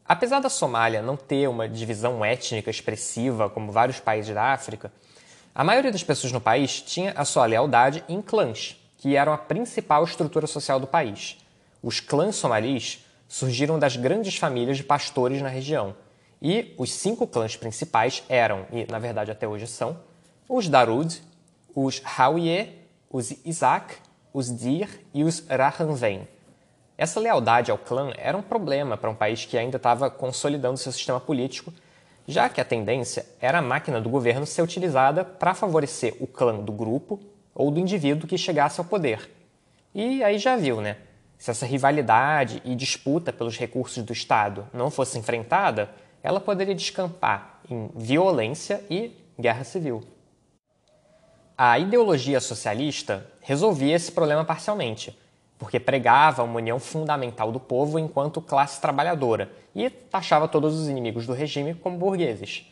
Apesar 0.09 0.41
da 0.41 0.49
Somália 0.49 1.03
não 1.03 1.19
ter 1.19 1.47
uma 1.51 1.69
divisão 1.69 2.25
étnica 2.25 2.71
expressiva 2.71 3.51
como 3.51 3.71
vários 3.71 4.01
países 4.01 4.35
da 4.35 4.55
África, 4.55 4.91
a 5.55 5.63
maioria 5.63 5.93
das 5.93 6.03
pessoas 6.03 6.33
no 6.33 6.41
país 6.41 6.81
tinha 6.81 7.13
a 7.13 7.27
sua 7.27 7.45
lealdade 7.45 8.03
em 8.09 8.23
clãs, 8.23 8.75
que 8.97 9.15
eram 9.15 9.35
a 9.35 9.39
principal 9.39 10.03
estrutura 10.05 10.47
social 10.47 10.81
do 10.81 10.87
país. 10.87 11.37
Os 11.83 12.01
clãs 12.01 12.37
somalis 12.37 13.05
surgiram 13.29 13.79
das 13.79 13.97
grandes 13.97 14.37
famílias 14.37 14.79
de 14.79 14.83
pastores 14.83 15.43
na 15.43 15.49
região, 15.51 15.95
e 16.41 16.75
os 16.79 16.91
cinco 16.91 17.27
clãs 17.27 17.55
principais 17.55 18.23
eram, 18.31 18.65
e 18.73 18.91
na 18.91 18.99
verdade 18.99 19.31
até 19.31 19.47
hoje 19.47 19.67
são, 19.67 20.01
os 20.49 20.71
Darud, 20.71 21.21
os 21.75 22.01
Hawiye, 22.03 22.73
os 23.11 23.31
Isaac, 23.45 23.97
os 24.33 24.57
Dir 24.57 24.89
e 25.13 25.23
os 25.23 25.47
Rahanven. 25.47 26.27
Essa 26.99 27.21
lealdade 27.21 27.71
ao 27.71 27.79
clã 27.79 28.11
era 28.19 28.37
um 28.37 28.43
problema 28.43 28.97
para 28.97 29.09
um 29.09 29.15
país 29.15 29.45
que 29.45 29.57
ainda 29.57 29.77
estava 29.77 30.11
consolidando 30.11 30.77
seu 30.77 30.91
sistema 30.91 31.21
político, 31.21 31.73
já 32.27 32.49
que 32.49 32.61
a 32.61 32.65
tendência 32.65 33.25
era 33.41 33.59
a 33.59 33.63
máquina 33.63 34.01
do 34.01 34.11
governo 34.11 34.45
ser 34.45 34.63
utilizada 34.63 35.25
para 35.25 35.55
favorecer 35.55 36.17
o 36.19 36.27
clã 36.27 36.59
do 36.59 36.73
grupo 36.73 37.21
ou 37.55 37.71
do 37.71 37.79
indivíduo 37.79 38.27
que 38.27 38.37
chegasse 38.37 38.81
ao 38.81 38.85
poder. 38.85 39.31
E 39.95 40.25
aí 40.25 40.41
já 40.41 40.57
viu, 40.57 40.81
né? 40.81 40.97
Se 41.39 41.53
essa 41.53 41.65
rivalidade 41.65 42.61
e 42.65 42.75
disputa 42.75 43.33
pelos 43.33 43.57
recursos 43.57 44.03
do 44.03 44.13
Estado 44.13 44.67
não 44.73 44.91
fosse 44.91 45.17
enfrentada, 45.17 45.89
ela 46.21 46.41
poderia 46.41 46.75
descampar 46.75 47.61
em 47.71 47.89
violência 47.95 48.85
e 48.91 49.17
guerra 49.39 49.63
civil. 49.63 50.03
A 51.57 51.79
ideologia 51.79 52.41
socialista 52.41 53.25
resolvia 53.41 53.95
esse 53.95 54.11
problema 54.11 54.45
parcialmente 54.45 55.17
porque 55.59 55.81
pregava 55.81 56.43
uma 56.43 56.57
união 56.57 56.79
fundamental 56.79 57.51
do 57.51 57.59
povo 57.59 57.99
enquanto 57.99 58.41
classe 58.41 58.81
trabalhadora 58.81 59.51
e 59.75 59.91
taxava 59.91 60.47
todos 60.47 60.79
os 60.79 60.89
inimigos 60.89 61.27
do 61.27 61.33
regime 61.33 61.75
como 61.75 61.99
burgueses. 61.99 62.65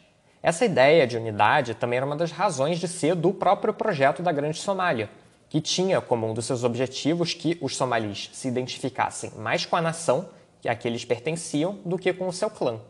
Essa 0.42 0.64
ideia 0.64 1.06
de 1.06 1.16
unidade 1.16 1.74
também 1.74 1.96
era 1.96 2.06
uma 2.06 2.16
das 2.16 2.30
razões 2.30 2.78
de 2.78 2.86
ser 2.86 3.14
do 3.14 3.32
próprio 3.32 3.74
projeto 3.74 4.22
da 4.22 4.30
Grande 4.30 4.58
Somália, 4.58 5.10
que 5.48 5.60
tinha 5.60 6.00
como 6.00 6.28
um 6.28 6.34
dos 6.34 6.46
seus 6.46 6.62
objetivos 6.62 7.34
que 7.34 7.58
os 7.60 7.76
somalis 7.76 8.30
se 8.32 8.46
identificassem 8.46 9.32
mais 9.36 9.66
com 9.66 9.76
a 9.76 9.82
nação 9.82 10.28
a 10.68 10.74
que 10.74 10.86
eles 10.86 11.04
pertenciam 11.04 11.78
do 11.84 11.98
que 11.98 12.12
com 12.12 12.28
o 12.28 12.32
seu 12.32 12.50
clã. 12.50 12.80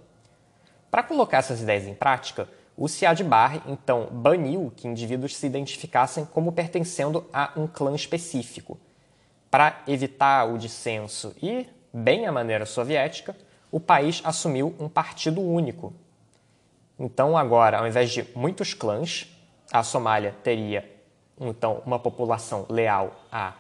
Para 0.91 1.03
colocar 1.03 1.39
essas 1.39 1.61
ideias 1.61 1.87
em 1.87 1.95
prática, 1.95 2.49
o 2.77 2.89
Siad 2.89 3.23
Barre 3.23 3.61
então 3.67 4.09
baniu 4.11 4.73
que 4.77 4.89
indivíduos 4.89 5.37
se 5.37 5.47
identificassem 5.47 6.25
como 6.25 6.53
pertencendo 6.53 7.27
a 7.33 7.53
um 7.57 7.67
clã 7.67 7.95
específico, 7.95 8.79
para 9.51 9.83
evitar 9.87 10.45
o 10.45 10.59
dissenso 10.59 11.35
e, 11.43 11.67
bem 11.93 12.27
à 12.27 12.33
maneira 12.33 12.67
soviética, 12.67 13.35
o 13.71 13.81
país 13.81 14.21
assumiu 14.25 14.75
um 14.79 14.89
partido 14.89 15.41
único. 15.41 15.93
Então, 16.99 17.37
agora, 17.37 17.79
ao 17.79 17.87
invés 17.87 18.11
de 18.11 18.27
muitos 18.35 18.73
clãs, 18.73 19.29
a 19.73 19.83
Somália 19.83 20.35
teria 20.43 20.91
então 21.39 21.83
uma 21.85 21.99
população 21.99 22.65
leal 22.71 23.15
a 23.31 23.53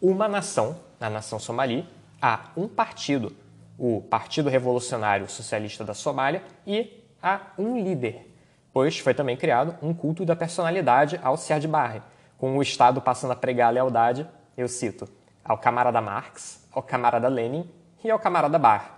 uma 0.00 0.28
nação, 0.28 0.78
a 1.00 1.10
nação 1.10 1.38
somali, 1.38 1.88
a 2.20 2.50
um 2.56 2.68
partido, 2.68 3.34
o 3.78 4.00
Partido 4.02 4.48
Revolucionário 4.48 5.28
Socialista 5.28 5.84
da 5.84 5.94
Somália, 5.94 6.42
e 6.66 7.04
a 7.22 7.40
um 7.58 7.82
líder, 7.82 8.32
pois 8.72 8.98
foi 8.98 9.14
também 9.14 9.36
criado 9.36 9.74
um 9.82 9.92
culto 9.92 10.24
da 10.24 10.36
personalidade 10.36 11.18
ao 11.22 11.36
Siad 11.36 11.66
Barre, 11.66 12.02
com 12.38 12.56
o 12.56 12.62
Estado 12.62 13.00
passando 13.00 13.32
a 13.32 13.36
pregar 13.36 13.68
a 13.68 13.72
lealdade, 13.72 14.26
eu 14.56 14.68
cito, 14.68 15.08
ao 15.46 15.56
camarada 15.56 16.00
Marx, 16.00 16.66
ao 16.72 16.82
camarada 16.82 17.28
Lenin 17.28 17.70
e 18.02 18.10
ao 18.10 18.18
camarada 18.18 18.58
Bar. 18.58 18.96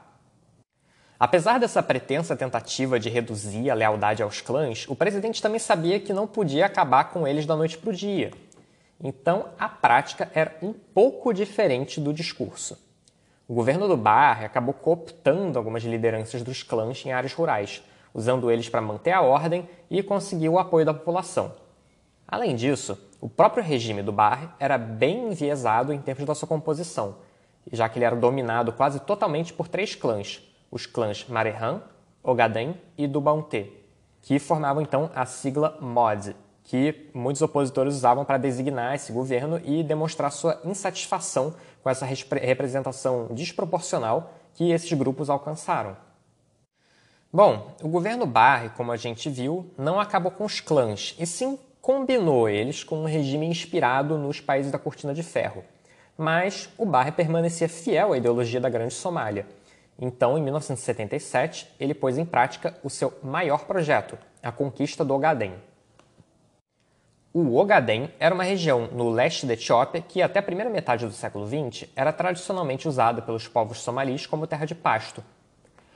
Apesar 1.20 1.58
dessa 1.58 1.82
pretensa 1.82 2.36
tentativa 2.36 2.98
de 2.98 3.10
reduzir 3.10 3.70
a 3.70 3.74
lealdade 3.74 4.22
aos 4.22 4.40
clãs, 4.40 4.86
o 4.88 4.94
presidente 4.94 5.42
também 5.42 5.58
sabia 5.58 5.98
que 5.98 6.12
não 6.12 6.26
podia 6.26 6.66
acabar 6.66 7.10
com 7.10 7.26
eles 7.26 7.44
da 7.44 7.56
noite 7.56 7.76
para 7.76 7.90
o 7.90 7.92
dia. 7.92 8.30
Então, 9.02 9.48
a 9.58 9.68
prática 9.68 10.30
era 10.32 10.56
um 10.62 10.72
pouco 10.72 11.32
diferente 11.32 12.00
do 12.00 12.12
discurso. 12.12 12.78
O 13.48 13.54
governo 13.54 13.88
do 13.88 13.96
Bar 13.96 14.44
acabou 14.44 14.74
cooptando 14.74 15.58
algumas 15.58 15.82
lideranças 15.82 16.42
dos 16.42 16.62
clãs 16.62 17.04
em 17.04 17.12
áreas 17.12 17.32
rurais, 17.32 17.82
usando 18.14 18.50
eles 18.50 18.68
para 18.68 18.80
manter 18.80 19.12
a 19.12 19.22
ordem 19.22 19.68
e 19.90 20.02
conseguir 20.02 20.48
o 20.48 20.58
apoio 20.58 20.86
da 20.86 20.94
população. 20.94 21.52
Além 22.26 22.54
disso, 22.54 22.98
o 23.20 23.28
próprio 23.28 23.64
regime 23.64 24.02
do 24.02 24.12
Barre 24.12 24.48
era 24.60 24.78
bem 24.78 25.30
enviesado 25.30 25.92
em 25.92 26.00
termos 26.00 26.24
da 26.24 26.34
sua 26.34 26.46
composição, 26.46 27.16
já 27.72 27.88
que 27.88 27.98
ele 27.98 28.04
era 28.04 28.14
dominado 28.14 28.72
quase 28.72 29.00
totalmente 29.00 29.52
por 29.52 29.66
três 29.66 29.94
clãs: 29.94 30.42
os 30.70 30.86
clãs 30.86 31.26
Marehan, 31.28 31.82
Ogaden 32.22 32.80
e 32.96 33.06
Dubaunté, 33.06 33.70
que 34.22 34.38
formavam 34.38 34.82
então 34.82 35.10
a 35.14 35.26
sigla 35.26 35.76
MOD, 35.80 36.36
que 36.62 37.10
muitos 37.12 37.42
opositores 37.42 37.94
usavam 37.94 38.24
para 38.24 38.38
designar 38.38 38.94
esse 38.94 39.10
governo 39.10 39.60
e 39.64 39.82
demonstrar 39.82 40.30
sua 40.30 40.60
insatisfação 40.64 41.54
com 41.82 41.90
essa 41.90 42.06
representação 42.06 43.28
desproporcional 43.32 44.32
que 44.54 44.70
esses 44.70 44.92
grupos 44.92 45.28
alcançaram. 45.30 45.96
Bom, 47.32 47.74
o 47.82 47.88
governo 47.88 48.26
Barre, 48.26 48.70
como 48.70 48.90
a 48.90 48.96
gente 48.96 49.28
viu, 49.28 49.70
não 49.76 50.00
acabou 50.00 50.30
com 50.32 50.44
os 50.44 50.60
clãs, 50.60 51.14
e 51.18 51.26
sim 51.26 51.58
combinou 51.88 52.50
eles 52.50 52.84
com 52.84 53.00
um 53.00 53.06
regime 53.06 53.46
inspirado 53.46 54.18
nos 54.18 54.42
países 54.42 54.70
da 54.70 54.78
Cortina 54.78 55.14
de 55.14 55.22
Ferro. 55.22 55.64
Mas 56.18 56.68
o 56.76 56.84
Barre 56.84 57.10
permanecia 57.10 57.66
fiel 57.66 58.12
à 58.12 58.18
ideologia 58.18 58.60
da 58.60 58.68
Grande 58.68 58.92
Somália. 58.92 59.46
Então, 59.98 60.36
em 60.36 60.42
1977, 60.42 61.66
ele 61.80 61.94
pôs 61.94 62.18
em 62.18 62.26
prática 62.26 62.78
o 62.84 62.90
seu 62.90 63.18
maior 63.22 63.64
projeto, 63.64 64.18
a 64.42 64.52
conquista 64.52 65.02
do 65.02 65.14
Ogaden. 65.14 65.54
O 67.32 67.56
Ogaden 67.56 68.10
era 68.20 68.34
uma 68.34 68.44
região 68.44 68.88
no 68.92 69.08
leste 69.08 69.46
da 69.46 69.54
Etiópia 69.54 70.02
que, 70.06 70.20
até 70.20 70.40
a 70.40 70.42
primeira 70.42 70.68
metade 70.68 71.06
do 71.06 71.12
século 71.12 71.46
XX, 71.46 71.88
era 71.96 72.12
tradicionalmente 72.12 72.86
usada 72.86 73.22
pelos 73.22 73.48
povos 73.48 73.80
somalis 73.80 74.26
como 74.26 74.46
terra 74.46 74.66
de 74.66 74.74
pasto. 74.74 75.24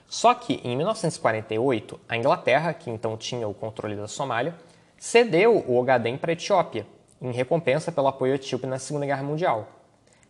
Só 0.08 0.32
que, 0.32 0.54
em 0.64 0.74
1948, 0.74 2.00
a 2.08 2.16
Inglaterra, 2.16 2.72
que 2.72 2.88
então 2.88 3.14
tinha 3.14 3.46
o 3.46 3.52
controle 3.52 3.94
da 3.94 4.08
Somália, 4.08 4.54
cedeu 5.02 5.56
o 5.66 5.76
Ogaden 5.76 6.16
para 6.16 6.30
a 6.30 6.34
Etiópia, 6.34 6.86
em 7.20 7.32
recompensa 7.32 7.90
pelo 7.90 8.06
apoio 8.06 8.36
etíope 8.36 8.68
na 8.68 8.78
Segunda 8.78 9.04
Guerra 9.04 9.24
Mundial. 9.24 9.66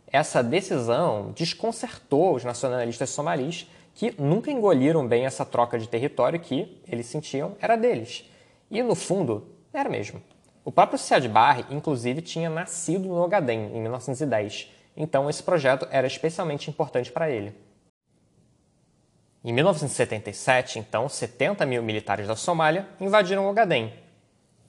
Essa 0.07 0.43
decisão 0.43 1.31
desconcertou 1.37 2.35
os 2.35 2.43
nacionalistas 2.43 3.11
somalis, 3.11 3.71
que 3.95 4.15
nunca 4.19 4.51
engoliram 4.51 5.07
bem 5.07 5.27
essa 5.27 5.45
troca 5.45 5.79
de 5.79 5.87
território 5.87 6.41
que, 6.41 6.81
eles 6.89 7.05
sentiam, 7.05 7.55
era 7.61 7.77
deles. 7.77 8.25
E, 8.71 8.83
no 8.83 8.95
fundo, 8.95 9.47
era 9.75 9.91
mesmo. 9.91 10.23
O 10.65 10.73
próprio 10.73 10.99
Siad 10.99 11.29
Barre, 11.29 11.67
inclusive, 11.69 12.23
tinha 12.23 12.49
nascido 12.49 13.07
no 13.09 13.21
Ogaden, 13.23 13.77
em 13.77 13.81
1910, 13.83 14.71
então 14.97 15.29
esse 15.29 15.43
projeto 15.43 15.87
era 15.91 16.07
especialmente 16.07 16.71
importante 16.71 17.13
para 17.13 17.29
ele. 17.29 17.55
Em 19.45 19.53
1977, 19.53 20.79
então, 20.79 21.11
70 21.11 21.67
mil 21.67 21.83
militares 21.83 22.27
da 22.27 22.37
Somália 22.37 22.89
invadiram 22.99 23.47
Ogaden, 23.47 23.93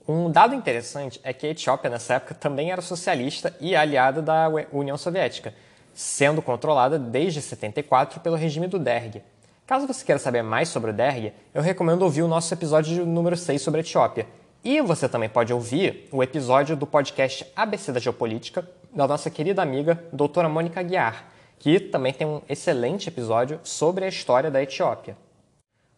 um 0.08 0.30
dado 0.30 0.54
interessante 0.54 1.20
é 1.24 1.32
que 1.32 1.48
a 1.48 1.50
Etiópia, 1.50 1.90
nessa 1.90 2.16
época, 2.16 2.36
também 2.36 2.72
era 2.72 2.82
socialista 2.82 3.56
e 3.62 3.76
aliada 3.76 4.22
da 4.22 4.50
União 4.72 4.98
Soviética, 4.98 5.54
sendo 5.94 6.42
controlada 6.42 7.00
desde 7.00 7.42
74 7.42 8.20
pelo 8.20 8.36
regime 8.36 8.68
do 8.68 8.78
Derg. 8.78 9.24
Caso 9.66 9.88
você 9.88 10.04
queira 10.04 10.20
saber 10.20 10.42
mais 10.42 10.68
sobre 10.68 10.92
o 10.92 10.94
Derg, 10.94 11.32
eu 11.54 11.62
recomendo 11.62 12.02
ouvir 12.02 12.22
o 12.22 12.28
nosso 12.28 12.54
episódio 12.54 13.06
número 13.06 13.38
6 13.38 13.62
sobre 13.62 13.80
a 13.80 13.82
Etiópia. 13.82 14.28
E 14.62 14.82
você 14.82 15.08
também 15.08 15.30
pode 15.30 15.54
ouvir 15.54 16.10
o 16.12 16.22
episódio 16.22 16.76
do 16.76 16.86
podcast 16.86 17.46
ABC 17.56 17.94
da 17.94 18.00
Geopolítica, 18.00 18.68
da 18.94 19.08
nossa 19.08 19.30
querida 19.30 19.62
amiga 19.62 20.04
doutora 20.12 20.50
Mônica 20.50 20.84
Guiar, 20.84 21.26
que 21.60 21.80
também 21.80 22.12
tem 22.12 22.28
um 22.28 22.42
excelente 22.50 23.08
episódio 23.08 23.60
sobre 23.64 24.04
a 24.04 24.10
história 24.10 24.52
da 24.52 24.62
Etiópia. 24.62 25.16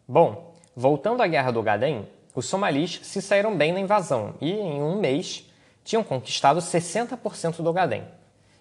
Bom, 0.06 0.54
voltando 0.76 1.22
à 1.22 1.26
Guerra 1.26 1.50
do 1.50 1.58
Ogaden, 1.58 2.06
os 2.36 2.44
somalis 2.44 3.00
se 3.02 3.22
saíram 3.22 3.56
bem 3.56 3.72
na 3.72 3.80
invasão 3.80 4.34
e, 4.42 4.52
em 4.52 4.82
um 4.82 5.00
mês, 5.00 5.50
tinham 5.82 6.04
conquistado 6.04 6.60
60% 6.60 7.62
do 7.62 7.70
Ogaden. 7.70 8.04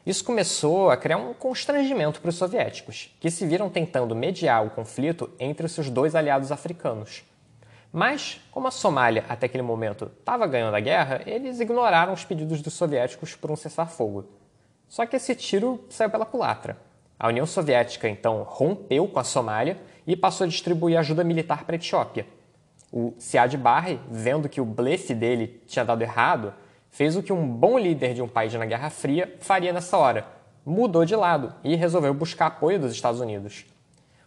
Isso 0.06 0.24
começou 0.24 0.90
a 0.90 0.96
criar 0.96 1.18
um 1.18 1.34
constrangimento 1.34 2.22
para 2.22 2.30
os 2.30 2.38
soviéticos, 2.38 3.14
que 3.20 3.30
se 3.30 3.46
viram 3.46 3.70
tentando 3.70 4.16
mediar 4.16 4.66
o 4.66 4.70
conflito 4.70 5.30
entre 5.38 5.66
os 5.66 5.74
seus 5.74 5.90
dois 5.90 6.16
aliados 6.16 6.54
africanos. 6.54 7.26
Mas, 7.92 8.40
como 8.50 8.70
a 8.70 8.72
Somália 8.72 9.26
até 9.28 9.48
aquele 9.48 9.64
momento 9.64 10.10
estava 10.20 10.48
ganhando 10.48 10.76
a 10.76 10.80
guerra, 10.80 11.22
eles 11.26 11.60
ignoraram 11.60 12.14
os 12.14 12.24
pedidos 12.24 12.62
dos 12.62 12.74
soviéticos 12.74 13.36
por 13.36 13.52
um 13.52 13.58
cessar-fogo. 13.58 14.26
Só 14.88 15.06
que 15.06 15.18
esse 15.18 15.36
tiro 15.36 15.84
saiu 15.90 16.10
pela 16.10 16.26
culatra. 16.26 16.78
A 17.20 17.28
União 17.28 17.46
Soviética 17.46 18.08
então 18.08 18.44
rompeu 18.44 19.06
com 19.08 19.20
a 19.20 19.24
Somália 19.26 19.78
e 20.08 20.16
passou 20.16 20.46
a 20.46 20.48
distribuir 20.48 20.98
ajuda 20.98 21.26
militar 21.26 21.66
para 21.66 21.76
a 21.76 21.78
Etiópia, 21.78 22.26
o 22.96 23.14
Siad 23.20 23.58
Barre, 23.58 24.00
vendo 24.10 24.48
que 24.48 24.62
o 24.62 24.66
blefe 24.66 25.14
dele 25.14 25.62
tinha 25.68 25.84
dado 25.84 26.02
errado, 26.02 26.54
fez 26.90 27.18
o 27.18 27.22
que 27.22 27.34
um 27.34 27.46
bom 27.46 27.78
líder 27.78 28.14
de 28.14 28.22
um 28.22 28.28
país 28.28 28.54
na 28.54 28.66
Guerra 28.66 28.90
Fria 28.90 29.36
faria 29.42 29.74
nessa 29.74 29.98
hora. 29.98 30.26
Mudou 30.66 31.04
de 31.04 31.14
lado 31.14 31.54
e 31.62 31.76
resolveu 31.76 32.14
buscar 32.14 32.46
apoio 32.46 32.80
dos 32.80 32.94
Estados 32.94 33.20
Unidos. 33.20 33.66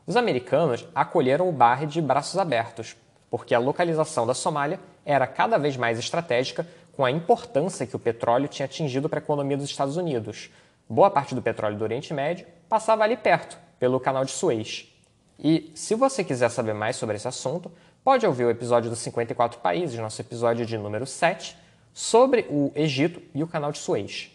Os 0.07 0.17
americanos 0.17 0.87
acolheram 0.95 1.49
o 1.49 1.53
Barre 1.53 1.87
de 1.87 2.03
braços 2.03 2.39
abertos, 2.39 2.95
porque 3.31 3.55
a 3.55 3.59
localização 3.59 4.27
da 4.27 4.35
Somália 4.35 4.79
era 5.03 5.27
cada 5.27 5.57
vez 5.57 5.75
mais 5.79 5.99
estratégica 5.99 6.67
com 6.93 7.07
a 7.07 7.11
importância 7.11 7.87
que 7.87 7.97
o 7.97 7.99
petróleo 7.99 8.49
tinha 8.49 8.67
atingido 8.67 9.09
para 9.09 9.19
a 9.19 9.23
economia 9.23 9.57
dos 9.57 9.71
Estados 9.71 9.97
Unidos. 9.97 10.51
Boa 10.87 11.11
parte 11.11 11.35
do 11.35 11.41
petróleo 11.41 11.79
do 11.79 11.85
Oriente 11.85 12.13
Médio 12.13 12.47
passava 12.69 13.03
ali 13.03 13.17
perto, 13.17 13.59
pelo 13.79 13.99
canal 13.99 14.27
de 14.27 14.31
Suez. 14.31 14.95
E 15.39 15.71
se 15.75 15.95
você 15.95 16.25
quiser 16.25 16.51
saber 16.51 16.75
mais 16.75 16.97
sobre 16.97 17.15
esse 17.17 17.29
assunto, 17.29 17.71
pode 18.09 18.27
ouvir 18.27 18.47
o 18.47 18.51
episódio 18.51 18.89
dos 18.89 19.01
54 19.01 19.61
países, 19.61 19.99
nosso 19.99 20.19
episódio 20.23 20.65
de 20.65 20.79
número 20.79 21.05
7, 21.05 21.55
sobre 21.93 22.47
o 22.49 22.73
Egito 22.75 23.21
e 23.35 23.43
o 23.43 23.47
canal 23.47 23.71
de 23.71 23.77
Suez. 23.77 24.31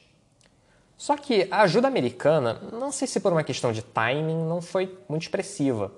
Só 0.96 1.18
que 1.18 1.48
a 1.50 1.64
ajuda 1.64 1.88
americana, 1.88 2.62
não 2.72 2.92
sei 2.92 3.08
se 3.08 3.20
por 3.20 3.32
uma 3.32 3.44
questão 3.44 3.72
de 3.72 3.82
timing, 3.82 4.46
não 4.48 4.62
foi 4.62 4.96
muito 5.10 5.24
expressiva. 5.24 5.92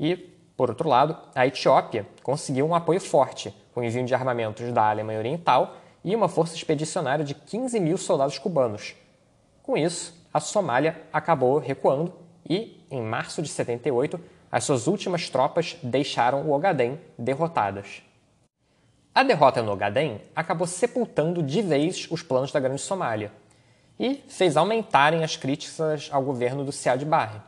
E, 0.00 0.16
por 0.56 0.70
outro 0.70 0.88
lado, 0.88 1.18
a 1.34 1.46
Etiópia 1.46 2.06
conseguiu 2.22 2.66
um 2.66 2.74
apoio 2.74 2.98
forte, 2.98 3.54
com 3.74 3.80
o 3.82 3.84
envio 3.84 4.06
de 4.06 4.14
armamentos 4.14 4.72
da 4.72 4.88
Alemanha 4.88 5.18
Oriental 5.18 5.76
e 6.02 6.16
uma 6.16 6.30
força 6.30 6.56
expedicionária 6.56 7.26
de 7.26 7.34
15 7.34 7.78
mil 7.78 7.98
soldados 7.98 8.38
cubanos. 8.38 8.96
Com 9.62 9.76
isso, 9.76 10.14
a 10.32 10.40
Somália 10.40 11.02
acabou 11.12 11.58
recuando 11.58 12.10
e, 12.48 12.82
em 12.90 13.02
março 13.02 13.42
de 13.42 13.50
78, 13.50 14.18
as 14.50 14.64
suas 14.64 14.86
últimas 14.86 15.28
tropas 15.28 15.76
deixaram 15.82 16.42
o 16.42 16.52
Ogaden 16.52 16.98
derrotadas. 17.18 18.02
A 19.14 19.22
derrota 19.22 19.62
no 19.62 19.72
Ogaden 19.72 20.20
acabou 20.34 20.66
sepultando 20.66 21.42
de 21.42 21.60
vez 21.60 22.06
os 22.10 22.22
planos 22.22 22.52
da 22.52 22.60
Grande 22.60 22.80
Somália 22.80 23.32
e 23.98 24.22
fez 24.28 24.56
aumentarem 24.56 25.24
as 25.24 25.36
críticas 25.36 26.08
ao 26.12 26.22
governo 26.22 26.64
do 26.64 26.70
Siad 26.70 27.04
Barre. 27.04 27.40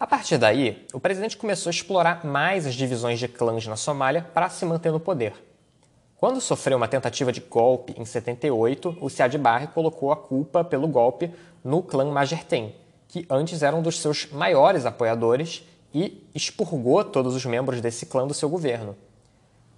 A 0.00 0.06
partir 0.06 0.38
daí, 0.38 0.86
o 0.92 1.00
presidente 1.00 1.36
começou 1.36 1.68
a 1.68 1.72
explorar 1.72 2.24
mais 2.24 2.66
as 2.66 2.74
divisões 2.74 3.18
de 3.18 3.28
clãs 3.28 3.66
na 3.66 3.76
Somália 3.76 4.26
para 4.32 4.48
se 4.48 4.64
manter 4.64 4.92
no 4.92 5.00
poder. 5.00 5.34
Quando 6.16 6.40
sofreu 6.40 6.76
uma 6.76 6.88
tentativa 6.88 7.30
de 7.30 7.40
golpe 7.40 7.94
em 7.96 8.04
78, 8.04 8.96
o 9.00 9.10
Siad 9.10 9.36
Barre 9.38 9.66
colocou 9.68 10.10
a 10.10 10.16
culpa 10.16 10.64
pelo 10.64 10.88
golpe 10.88 11.30
no 11.62 11.82
clã 11.82 12.04
Majerten, 12.10 12.74
que 13.08 13.26
antes 13.28 13.62
era 13.62 13.76
um 13.76 13.82
dos 13.82 14.00
seus 14.00 14.26
maiores 14.30 14.86
apoiadores 14.86 15.64
e 15.92 16.26
expurgou 16.34 17.02
todos 17.04 17.34
os 17.34 17.44
membros 17.44 17.80
desse 17.80 18.06
clã 18.06 18.26
do 18.26 18.34
seu 18.34 18.48
governo. 18.48 18.96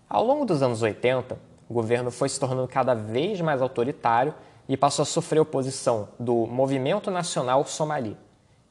Ao 0.09 0.25
longo 0.25 0.44
dos 0.44 0.62
anos 0.62 0.83
80, 0.83 1.38
o 1.68 1.75
governo 1.75 2.11
foi 2.11 2.29
se 2.29 2.40
tornando 2.40 2.66
cada 2.66 2.94
vez 2.94 3.40
mais 3.40 3.62
autoritário 3.62 4.35
e 4.68 4.77
passou 4.77 5.03
a 5.05 5.07
sofrer 5.07 5.40
oposição 5.40 6.09
do 6.18 6.46
Movimento 6.46 7.11
Nacional 7.11 7.64
Somali. 7.64 8.16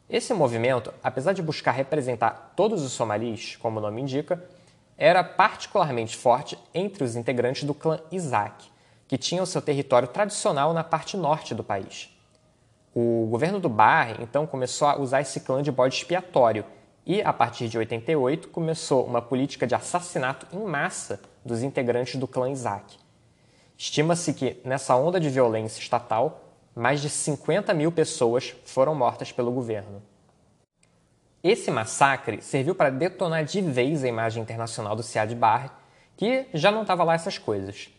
Esse 0.10 0.34
movimento, 0.34 0.94
apesar 1.04 1.34
de 1.34 1.42
buscar 1.42 1.72
representar 1.72 2.54
todos 2.56 2.84
os 2.84 2.92
somalis, 2.92 3.56
como 3.58 3.80
o 3.80 3.82
nome 3.82 4.02
indica, 4.02 4.44
era 4.98 5.24
particularmente 5.24 6.18
forte 6.18 6.58
entre 6.74 7.04
os 7.04 7.16
integrantes 7.16 7.64
do 7.64 7.74
clã 7.74 8.00
Isaac, 8.12 8.70
que 9.08 9.18
tinha 9.18 9.42
o 9.42 9.46
seu 9.46 9.62
território 9.62 10.08
tradicional 10.08 10.74
na 10.74 10.84
parte 10.84 11.16
norte 11.16 11.56
do 11.56 11.64
país. 11.64 12.10
O 12.94 13.28
governo 13.30 13.60
do 13.60 13.70
Barre 13.70 14.16
então 14.20 14.46
começou 14.46 14.88
a 14.88 15.00
usar 15.00 15.22
esse 15.22 15.40
clã 15.42 15.62
de 15.62 15.72
bode 15.72 15.96
expiatório 15.96 16.66
e, 17.10 17.24
a 17.24 17.34
partir 17.34 17.68
de 17.68 17.76
88, 17.76 18.50
começou 18.50 19.04
uma 19.04 19.20
política 19.20 19.66
de 19.66 19.74
assassinato 19.74 20.46
em 20.56 20.64
massa 20.64 21.20
dos 21.44 21.64
integrantes 21.64 22.18
do 22.18 22.28
clã 22.28 22.52
Isaac. 22.52 23.00
Estima-se 23.76 24.32
que, 24.32 24.62
nessa 24.64 24.96
onda 24.96 25.20
de 25.20 25.28
violência 25.28 25.82
estatal, 25.82 26.54
mais 26.76 27.02
de 27.02 27.10
50 27.10 27.74
mil 27.74 27.92
pessoas 27.92 28.56
foram 28.64 28.94
mortas 28.94 29.32
pelo 29.32 29.52
governo. 29.52 30.04
Esse 31.44 31.72
massacre 31.72 32.44
serviu 32.44 32.76
para 32.76 32.92
detonar 32.92 33.44
de 33.44 33.60
vez 33.60 34.04
a 34.04 34.08
imagem 34.08 34.44
internacional 34.44 34.96
do 34.96 35.02
Siad 35.02 35.34
Barre, 35.34 35.72
que 36.16 36.46
já 36.54 36.70
não 36.70 36.84
estava 36.84 37.04
lá 37.04 37.16
essas 37.16 37.40
coisas. 37.40 37.90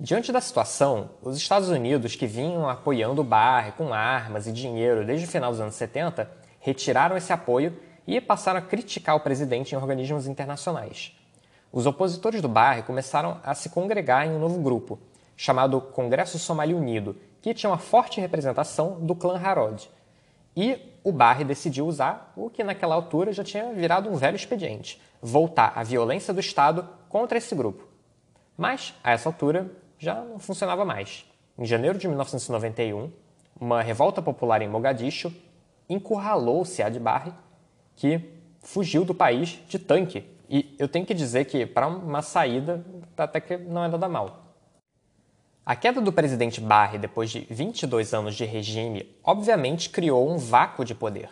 Diante 0.00 0.32
da 0.32 0.40
situação, 0.40 1.10
os 1.22 1.36
Estados 1.36 1.68
Unidos, 1.68 2.16
que 2.16 2.26
vinham 2.26 2.68
apoiando 2.68 3.20
o 3.20 3.24
Barre 3.24 3.70
com 3.70 3.94
armas 3.94 4.48
e 4.48 4.52
dinheiro 4.52 5.06
desde 5.06 5.26
o 5.26 5.30
final 5.30 5.52
dos 5.52 5.60
anos 5.60 5.76
70, 5.76 6.28
retiraram 6.58 7.16
esse 7.16 7.32
apoio 7.32 7.86
e 8.08 8.22
passaram 8.22 8.58
a 8.58 8.62
criticar 8.62 9.14
o 9.14 9.20
presidente 9.20 9.74
em 9.74 9.76
organismos 9.76 10.26
internacionais. 10.26 11.14
Os 11.70 11.84
opositores 11.84 12.40
do 12.40 12.48
Barre 12.48 12.82
começaram 12.82 13.38
a 13.44 13.54
se 13.54 13.68
congregar 13.68 14.26
em 14.26 14.30
um 14.30 14.38
novo 14.38 14.58
grupo, 14.62 14.98
chamado 15.36 15.78
Congresso 15.78 16.38
Somali 16.38 16.72
Unido, 16.72 17.14
que 17.42 17.52
tinha 17.52 17.68
uma 17.68 17.76
forte 17.76 18.18
representação 18.18 18.98
do 19.00 19.14
clã 19.14 19.38
Harod. 19.38 19.90
E 20.56 20.78
o 21.04 21.12
Barre 21.12 21.44
decidiu 21.44 21.86
usar 21.86 22.32
o 22.34 22.48
que 22.48 22.64
naquela 22.64 22.94
altura 22.94 23.30
já 23.30 23.44
tinha 23.44 23.74
virado 23.74 24.08
um 24.08 24.16
velho 24.16 24.36
expediente: 24.36 24.98
voltar 25.20 25.74
à 25.76 25.82
violência 25.82 26.32
do 26.32 26.40
Estado 26.40 26.88
contra 27.10 27.36
esse 27.36 27.54
grupo. 27.54 27.86
Mas, 28.56 28.94
a 29.04 29.12
essa 29.12 29.28
altura, 29.28 29.70
já 29.98 30.14
não 30.14 30.38
funcionava 30.38 30.82
mais. 30.82 31.26
Em 31.58 31.66
janeiro 31.66 31.98
de 31.98 32.08
1991, 32.08 33.12
uma 33.60 33.82
revolta 33.82 34.22
popular 34.22 34.62
em 34.62 34.68
Mogadishu 34.68 35.30
encurralou 35.90 36.64
Siad 36.64 36.98
Barre, 36.98 37.32
que 37.98 38.20
fugiu 38.62 39.04
do 39.04 39.14
país 39.14 39.58
de 39.68 39.78
tanque. 39.78 40.24
E 40.48 40.74
eu 40.78 40.88
tenho 40.88 41.04
que 41.04 41.12
dizer 41.12 41.44
que, 41.44 41.66
para 41.66 41.86
uma 41.86 42.22
saída, 42.22 42.82
até 43.16 43.40
que 43.40 43.56
não 43.56 43.84
é 43.84 43.88
nada 43.88 44.08
mal. 44.08 44.44
A 45.66 45.76
queda 45.76 46.00
do 46.00 46.10
presidente 46.10 46.60
Barre 46.60 46.96
depois 46.96 47.28
de 47.28 47.40
22 47.50 48.14
anos 48.14 48.34
de 48.34 48.46
regime 48.46 49.14
obviamente 49.22 49.90
criou 49.90 50.30
um 50.30 50.38
vácuo 50.38 50.82
de 50.82 50.94
poder. 50.94 51.28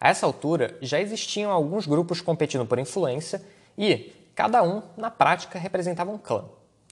A 0.00 0.08
essa 0.08 0.26
altura, 0.26 0.76
já 0.80 0.98
existiam 0.98 1.52
alguns 1.52 1.86
grupos 1.86 2.20
competindo 2.20 2.66
por 2.66 2.80
influência 2.80 3.40
e 3.78 4.12
cada 4.34 4.62
um, 4.62 4.82
na 4.96 5.10
prática, 5.10 5.58
representava 5.58 6.10
um 6.10 6.18
clã. 6.18 6.44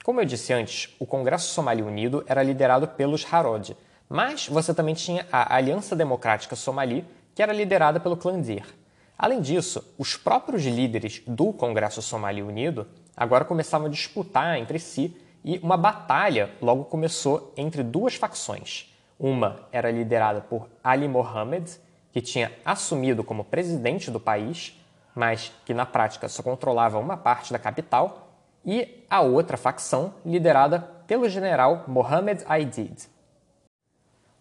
Como 0.05 0.21
eu 0.21 0.25
disse 0.25 0.53
antes, 0.53 0.95
o 1.01 1.07
Congresso 1.07 1.53
Somali 1.53 1.83
Unido 1.83 2.25
era 2.29 2.43
liderado 2.43 2.87
pelos 2.89 3.27
Harod, 3.33 3.77
mas 4.09 4.47
você 4.47 4.73
também 4.73 4.95
tinha 4.95 5.27
a 5.33 5.57
Aliança 5.57 5.97
Democrática 5.97 6.55
Somali, 6.55 7.05
que 7.35 7.43
era 7.43 7.53
liderada 7.53 7.99
pelo 7.99 8.17
clã 8.17 8.41
Dir. 8.41 8.82
Além 9.23 9.41
disso, 9.41 9.95
os 9.97 10.17
próprios 10.17 10.65
líderes 10.65 11.23
do 11.29 11.53
Congresso 11.53 12.03
Somali 12.03 12.43
Unido 12.43 12.89
agora 13.17 13.45
começavam 13.45 13.87
a 13.87 13.91
disputar 13.91 14.59
entre 14.59 14.81
si 14.81 15.17
e 15.45 15.61
uma 15.63 15.77
batalha 15.77 16.51
logo 16.61 16.87
começou 16.87 17.55
entre 17.57 17.85
duas 17.85 18.17
facções. 18.17 18.93
Uma 19.17 19.69
era 19.71 19.93
liderada 19.93 20.41
por 20.41 20.69
Ali 20.83 21.07
Mohammed, 21.07 21.71
que 22.11 22.21
tinha 22.21 22.51
assumido 22.65 23.23
como 23.23 23.45
presidente 23.45 24.11
do 24.11 24.19
país, 24.19 24.77
mas 25.15 25.53
que 25.65 25.73
na 25.73 25.87
prática 25.87 26.29
só 26.29 26.43
controlava 26.43 26.99
uma 26.99 27.17
parte 27.17 27.53
da 27.53 27.61
capital, 27.61 28.35
e 28.65 29.05
a 29.09 29.21
outra 29.21 29.57
facção 29.57 30.15
liderada 30.27 30.81
pelo 31.07 31.29
general 31.29 31.85
Mohammed 31.87 32.43
Aidid. 32.49 33.05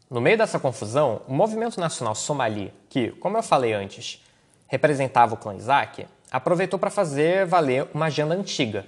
No 0.09 0.19
meio 0.19 0.39
dessa 0.39 0.59
confusão, 0.59 1.21
o 1.27 1.33
Movimento 1.33 1.79
Nacional 1.79 2.15
Somali, 2.15 2.73
que, 2.89 3.11
como 3.11 3.37
eu 3.37 3.43
falei 3.43 3.73
antes, 3.73 4.23
representava 4.71 5.33
o 5.33 5.37
clã 5.37 5.53
Isaac, 5.53 6.07
aproveitou 6.31 6.79
para 6.79 6.89
fazer 6.89 7.45
valer 7.45 7.89
uma 7.93 8.05
agenda 8.05 8.33
antiga, 8.33 8.87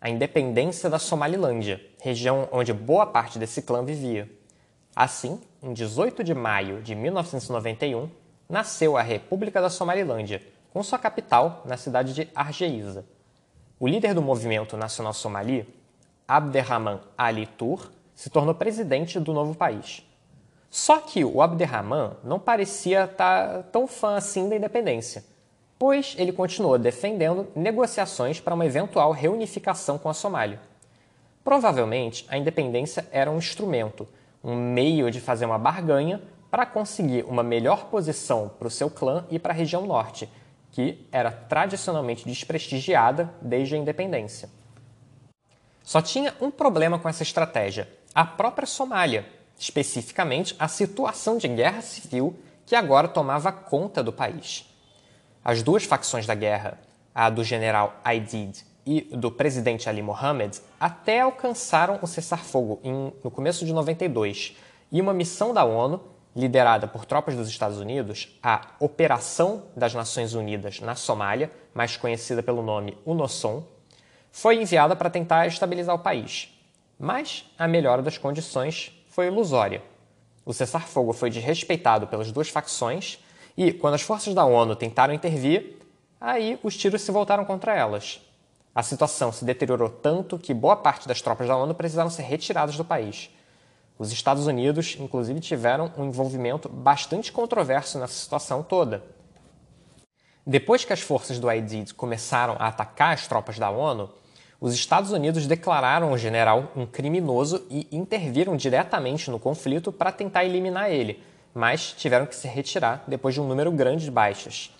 a 0.00 0.08
independência 0.08 0.88
da 0.88 0.98
Somalilândia, 0.98 1.84
região 2.00 2.48
onde 2.50 2.72
boa 2.72 3.04
parte 3.04 3.38
desse 3.38 3.60
clã 3.60 3.84
vivia. 3.84 4.26
Assim, 4.96 5.38
em 5.62 5.74
18 5.74 6.24
de 6.24 6.32
maio 6.32 6.80
de 6.80 6.94
1991, 6.94 8.08
nasceu 8.48 8.96
a 8.96 9.02
República 9.02 9.60
da 9.60 9.68
Somalilândia, 9.68 10.42
com 10.72 10.82
sua 10.82 10.98
capital 10.98 11.62
na 11.66 11.76
cidade 11.76 12.14
de 12.14 12.26
Argeisa. 12.34 13.04
O 13.78 13.86
líder 13.86 14.14
do 14.14 14.22
movimento 14.22 14.78
nacional 14.78 15.12
somali, 15.12 15.68
Abderrahman 16.26 17.00
Ali 17.18 17.46
Tour, 17.46 17.90
se 18.14 18.30
tornou 18.30 18.54
presidente 18.54 19.20
do 19.20 19.34
novo 19.34 19.54
país. 19.54 20.07
Só 20.78 20.98
que 20.98 21.24
o 21.24 21.42
Abderrahman 21.42 22.12
não 22.22 22.38
parecia 22.38 23.04
estar 23.04 23.48
tá 23.48 23.62
tão 23.64 23.86
fã 23.86 24.16
assim 24.16 24.48
da 24.48 24.56
independência 24.56 25.24
pois 25.78 26.16
ele 26.18 26.32
continuou 26.32 26.76
defendendo 26.76 27.46
negociações 27.54 28.40
para 28.40 28.54
uma 28.54 28.66
eventual 28.66 29.12
reunificação 29.12 29.96
com 29.96 30.08
a 30.08 30.14
Somália. 30.14 30.60
Provavelmente, 31.44 32.26
a 32.28 32.36
independência 32.36 33.06
era 33.12 33.30
um 33.30 33.38
instrumento, 33.38 34.06
um 34.42 34.56
meio 34.56 35.10
de 35.10 35.20
fazer 35.20 35.46
uma 35.46 35.58
barganha 35.58 36.20
para 36.50 36.66
conseguir 36.66 37.24
uma 37.24 37.42
melhor 37.42 37.86
posição 37.86 38.50
para 38.58 38.66
o 38.66 38.70
seu 38.70 38.90
clã 38.90 39.24
e 39.30 39.38
para 39.38 39.52
a 39.52 39.56
região 39.56 39.86
norte, 39.86 40.28
que 40.72 41.06
era 41.12 41.30
tradicionalmente 41.30 42.26
desprestigiada 42.26 43.32
desde 43.40 43.76
a 43.76 43.78
independência. 43.78 44.50
Só 45.82 46.02
tinha 46.02 46.34
um 46.40 46.50
problema 46.50 46.98
com 46.98 47.08
essa 47.08 47.22
estratégia: 47.22 47.88
a 48.14 48.24
própria 48.24 48.66
Somália, 48.66 49.24
especificamente 49.58 50.54
a 50.58 50.68
situação 50.68 51.36
de 51.36 51.48
guerra 51.48 51.80
civil 51.80 52.38
que 52.64 52.76
agora 52.76 53.08
tomava 53.08 53.50
conta 53.50 54.02
do 54.02 54.12
país. 54.12 54.64
As 55.44 55.62
duas 55.62 55.84
facções 55.84 56.26
da 56.26 56.34
guerra, 56.34 56.78
a 57.14 57.30
do 57.30 57.42
general 57.42 57.96
Aidid 58.04 58.64
e 58.86 59.00
do 59.00 59.30
presidente 59.30 59.88
Ali 59.88 60.02
Mohammed, 60.02 60.60
até 60.78 61.20
alcançaram 61.20 61.98
o 62.00 62.06
cessar-fogo 62.06 62.80
no 63.24 63.30
começo 63.30 63.64
de 63.64 63.72
92 63.72 64.56
e 64.92 65.00
uma 65.00 65.12
missão 65.12 65.52
da 65.52 65.64
ONU, 65.64 66.00
liderada 66.36 66.86
por 66.86 67.04
tropas 67.04 67.34
dos 67.34 67.48
Estados 67.48 67.78
Unidos, 67.78 68.38
a 68.42 68.68
Operação 68.78 69.64
das 69.76 69.94
Nações 69.94 70.34
Unidas 70.34 70.80
na 70.80 70.94
Somália, 70.94 71.50
mais 71.74 71.96
conhecida 71.96 72.42
pelo 72.42 72.62
nome 72.62 72.96
UNOSOM, 73.04 73.64
foi 74.30 74.60
enviada 74.60 74.94
para 74.94 75.10
tentar 75.10 75.46
estabilizar 75.46 75.94
o 75.94 75.98
país. 75.98 76.54
Mas 76.98 77.44
a 77.58 77.66
melhora 77.66 78.02
das 78.02 78.18
condições 78.18 78.92
foi 79.10 79.26
ilusória. 79.26 79.82
O 80.44 80.52
cessar-fogo 80.52 81.12
foi 81.12 81.30
desrespeitado 81.30 82.06
pelas 82.06 82.32
duas 82.32 82.48
facções 82.48 83.18
e 83.56 83.72
quando 83.72 83.94
as 83.94 84.02
forças 84.02 84.34
da 84.34 84.44
ONU 84.44 84.76
tentaram 84.76 85.12
intervir, 85.12 85.76
aí 86.20 86.58
os 86.62 86.76
tiros 86.76 87.02
se 87.02 87.10
voltaram 87.10 87.44
contra 87.44 87.74
elas. 87.74 88.20
A 88.74 88.82
situação 88.82 89.32
se 89.32 89.44
deteriorou 89.44 89.88
tanto 89.88 90.38
que 90.38 90.54
boa 90.54 90.76
parte 90.76 91.08
das 91.08 91.20
tropas 91.20 91.48
da 91.48 91.56
ONU 91.56 91.74
precisaram 91.74 92.08
ser 92.08 92.22
retiradas 92.22 92.76
do 92.76 92.84
país. 92.84 93.30
Os 93.98 94.12
Estados 94.12 94.46
Unidos, 94.46 94.96
inclusive, 95.00 95.40
tiveram 95.40 95.92
um 95.98 96.04
envolvimento 96.04 96.68
bastante 96.68 97.32
controverso 97.32 97.98
nessa 97.98 98.14
situação 98.14 98.62
toda. 98.62 99.02
Depois 100.46 100.84
que 100.84 100.92
as 100.92 101.00
forças 101.00 101.40
do 101.40 101.48
Aidid 101.48 101.92
começaram 101.94 102.54
a 102.58 102.68
atacar 102.68 103.12
as 103.12 103.26
tropas 103.26 103.58
da 103.58 103.68
ONU, 103.68 104.08
os 104.60 104.74
Estados 104.74 105.12
Unidos 105.12 105.46
declararam 105.46 106.10
o 106.10 106.18
general 106.18 106.72
um 106.74 106.84
criminoso 106.84 107.64
e 107.70 107.86
interviram 107.92 108.56
diretamente 108.56 109.30
no 109.30 109.38
conflito 109.38 109.92
para 109.92 110.10
tentar 110.10 110.44
eliminar 110.44 110.90
ele, 110.90 111.22
mas 111.54 111.92
tiveram 111.92 112.26
que 112.26 112.34
se 112.34 112.48
retirar 112.48 113.04
depois 113.06 113.34
de 113.34 113.40
um 113.40 113.46
número 113.46 113.70
grande 113.70 114.04
de 114.04 114.10
baixas. 114.10 114.72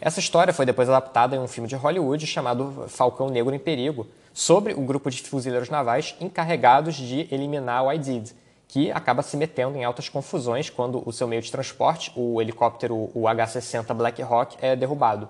Essa 0.00 0.20
história 0.20 0.52
foi 0.54 0.64
depois 0.64 0.88
adaptada 0.88 1.36
em 1.36 1.38
um 1.38 1.48
filme 1.48 1.68
de 1.68 1.76
Hollywood 1.76 2.26
chamado 2.26 2.86
Falcão 2.88 3.28
Negro 3.28 3.54
em 3.54 3.58
Perigo, 3.58 4.06
sobre 4.32 4.72
o 4.72 4.80
grupo 4.80 5.10
de 5.10 5.20
fuzileiros 5.22 5.68
navais 5.68 6.14
encarregados 6.20 6.94
de 6.94 7.26
eliminar 7.30 7.84
o 7.84 7.92
IDID, 7.92 8.32
que 8.68 8.90
acaba 8.92 9.22
se 9.22 9.36
metendo 9.36 9.76
em 9.76 9.84
altas 9.84 10.08
confusões 10.08 10.70
quando 10.70 11.02
o 11.04 11.12
seu 11.12 11.26
meio 11.26 11.42
de 11.42 11.50
transporte, 11.50 12.12
o 12.14 12.40
helicóptero 12.40 13.10
o 13.12 13.26
H-60 13.26 13.92
Black 13.94 14.22
Hawk, 14.22 14.56
é 14.60 14.76
derrubado. 14.76 15.28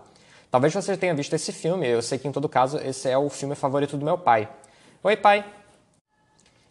Talvez 0.50 0.72
você 0.72 0.96
tenha 0.96 1.14
visto 1.14 1.34
esse 1.34 1.52
filme, 1.52 1.86
eu 1.86 2.00
sei 2.00 2.18
que 2.18 2.26
em 2.26 2.32
todo 2.32 2.48
caso 2.48 2.78
esse 2.78 3.08
é 3.08 3.18
o 3.18 3.28
filme 3.28 3.54
favorito 3.54 3.98
do 3.98 4.04
meu 4.04 4.16
pai. 4.16 4.48
Oi, 5.02 5.16
pai! 5.16 5.44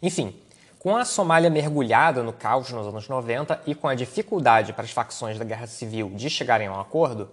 Enfim, 0.02 0.34
com 0.80 0.96
a 0.96 1.04
Somália 1.04 1.48
mergulhada 1.48 2.22
no 2.22 2.32
caos 2.32 2.70
nos 2.70 2.86
anos 2.88 3.08
90 3.08 3.62
e 3.66 3.74
com 3.74 3.86
a 3.86 3.94
dificuldade 3.94 4.72
para 4.72 4.84
as 4.84 4.90
facções 4.90 5.38
da 5.38 5.44
guerra 5.44 5.66
civil 5.66 6.10
de 6.10 6.28
chegarem 6.28 6.66
a 6.66 6.72
um 6.72 6.80
acordo, 6.80 7.28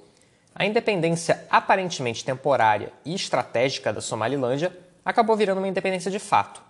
a 0.54 0.66
independência 0.66 1.44
aparentemente 1.50 2.24
temporária 2.24 2.94
e 3.04 3.16
estratégica 3.16 3.92
da 3.92 4.00
Somalilândia 4.00 4.72
acabou 5.04 5.36
virando 5.36 5.58
uma 5.58 5.68
independência 5.68 6.12
de 6.12 6.20
fato. 6.20 6.62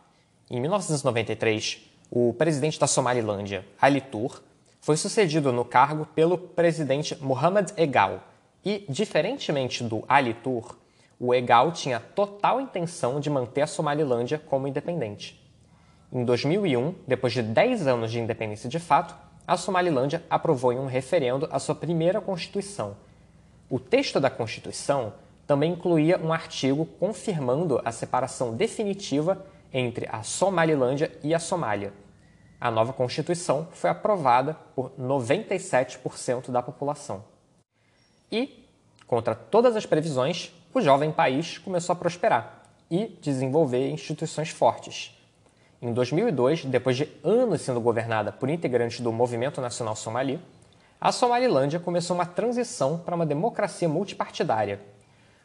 Em 0.49 0.59
1993, 0.59 1.81
o 2.09 2.33
presidente 2.33 2.79
da 2.79 2.87
Somalilândia, 2.87 3.65
Ali 3.81 3.99
Tour, 3.99 4.41
foi 4.79 4.95
sucedido 4.95 5.51
no 5.51 5.65
cargo 5.65 6.05
pelo 6.05 6.37
presidente 6.37 7.17
Mohamed 7.21 7.73
Egal. 7.75 8.21
E, 8.65 8.83
diferentemente 8.89 9.83
do 9.83 10.03
Ali 10.09 10.33
Tour, 10.33 10.75
o 11.19 11.33
Egal 11.33 11.71
tinha 11.71 11.99
total 11.99 12.59
intenção 12.59 13.19
de 13.19 13.29
manter 13.29 13.61
a 13.61 13.67
Somalilândia 13.67 14.39
como 14.39 14.67
independente. 14.67 15.39
Em 16.11 16.25
2001, 16.25 16.95
depois 17.07 17.31
de 17.31 17.43
10 17.43 17.85
anos 17.85 18.11
de 18.11 18.19
independência 18.19 18.67
de 18.67 18.79
fato, 18.79 19.15
a 19.47 19.55
Somalilândia 19.55 20.23
aprovou 20.29 20.73
em 20.73 20.79
um 20.79 20.87
referendo 20.87 21.47
a 21.51 21.59
sua 21.59 21.75
primeira 21.75 22.19
Constituição. 22.19 22.97
O 23.69 23.79
texto 23.79 24.19
da 24.19 24.29
Constituição 24.29 25.13
também 25.45 25.73
incluía 25.73 26.17
um 26.17 26.33
artigo 26.33 26.87
confirmando 26.99 27.79
a 27.85 27.91
separação 27.91 28.55
definitiva 28.55 29.45
entre 29.71 30.07
a 30.11 30.23
Somalilândia 30.23 31.11
e 31.23 31.35
a 31.35 31.39
Somália. 31.39 31.93
A 32.59 32.71
nova 32.71 32.93
Constituição 32.93 33.67
foi 33.71 33.91
aprovada 33.91 34.55
por 34.75 34.91
97% 34.99 36.49
da 36.49 36.63
população. 36.63 37.34
E, 38.31 38.65
contra 39.07 39.35
todas 39.35 39.75
as 39.75 39.85
previsões, 39.85 40.51
o 40.73 40.81
jovem 40.81 41.11
país 41.11 41.57
começou 41.57 41.93
a 41.93 41.95
prosperar 41.95 42.63
e 42.89 43.07
desenvolver 43.21 43.89
instituições 43.89 44.49
fortes. 44.49 45.15
Em 45.81 45.93
2002, 45.93 46.65
depois 46.65 46.97
de 46.97 47.09
anos 47.23 47.61
sendo 47.61 47.79
governada 47.81 48.31
por 48.31 48.49
integrantes 48.49 48.99
do 49.01 49.11
Movimento 49.11 49.61
Nacional 49.61 49.95
Somali, 49.95 50.39
a 50.99 51.11
Somalilândia 51.11 51.79
começou 51.79 52.15
uma 52.15 52.25
transição 52.25 52.97
para 52.97 53.15
uma 53.15 53.25
democracia 53.25 53.87
multipartidária. 53.87 54.79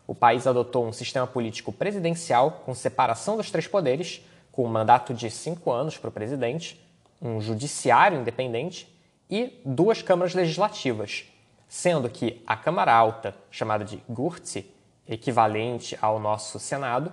O 0.07 0.15
país 0.15 0.47
adotou 0.47 0.87
um 0.87 0.93
sistema 0.93 1.27
político 1.27 1.73
presidencial 1.73 2.63
com 2.65 2.75
separação 2.75 3.37
dos 3.37 3.51
três 3.51 3.67
poderes, 3.67 4.25
com 4.51 4.65
um 4.65 4.69
mandato 4.69 5.13
de 5.13 5.31
cinco 5.31 5.71
anos 5.71 5.99
para 5.99 6.09
o 6.09 6.13
presidente, 6.13 6.81
um 7.21 7.41
judiciário 7.41 8.21
independente 8.21 8.89
e 9.29 9.61
duas 9.65 10.03
câmaras 10.03 10.35
legislativas, 10.35 11.25
sendo 11.71 12.11
que 12.11 12.43
a 12.45 12.57
Câmara 12.57 12.93
Alta, 12.93 13.33
chamada 13.49 13.85
de 13.85 14.03
Gurtsi, 14.09 14.69
equivalente 15.09 15.97
ao 16.03 16.19
nosso 16.19 16.59
Senado, 16.59 17.13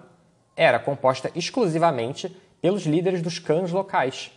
era 0.56 0.80
composta 0.80 1.32
exclusivamente 1.36 2.36
pelos 2.60 2.84
líderes 2.88 3.22
dos 3.22 3.38
clãs 3.38 3.72
locais. 3.72 4.32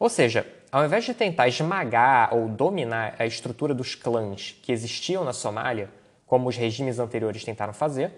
Ou 0.00 0.08
seja, 0.08 0.44
ao 0.72 0.84
invés 0.84 1.04
de 1.04 1.14
tentar 1.14 1.46
esmagar 1.46 2.34
ou 2.34 2.48
dominar 2.48 3.14
a 3.20 3.24
estrutura 3.24 3.72
dos 3.72 3.94
clãs 3.94 4.58
que 4.60 4.72
existiam 4.72 5.22
na 5.22 5.32
Somália, 5.32 5.88
como 6.26 6.48
os 6.48 6.56
regimes 6.56 6.98
anteriores 6.98 7.44
tentaram 7.44 7.72
fazer, 7.72 8.12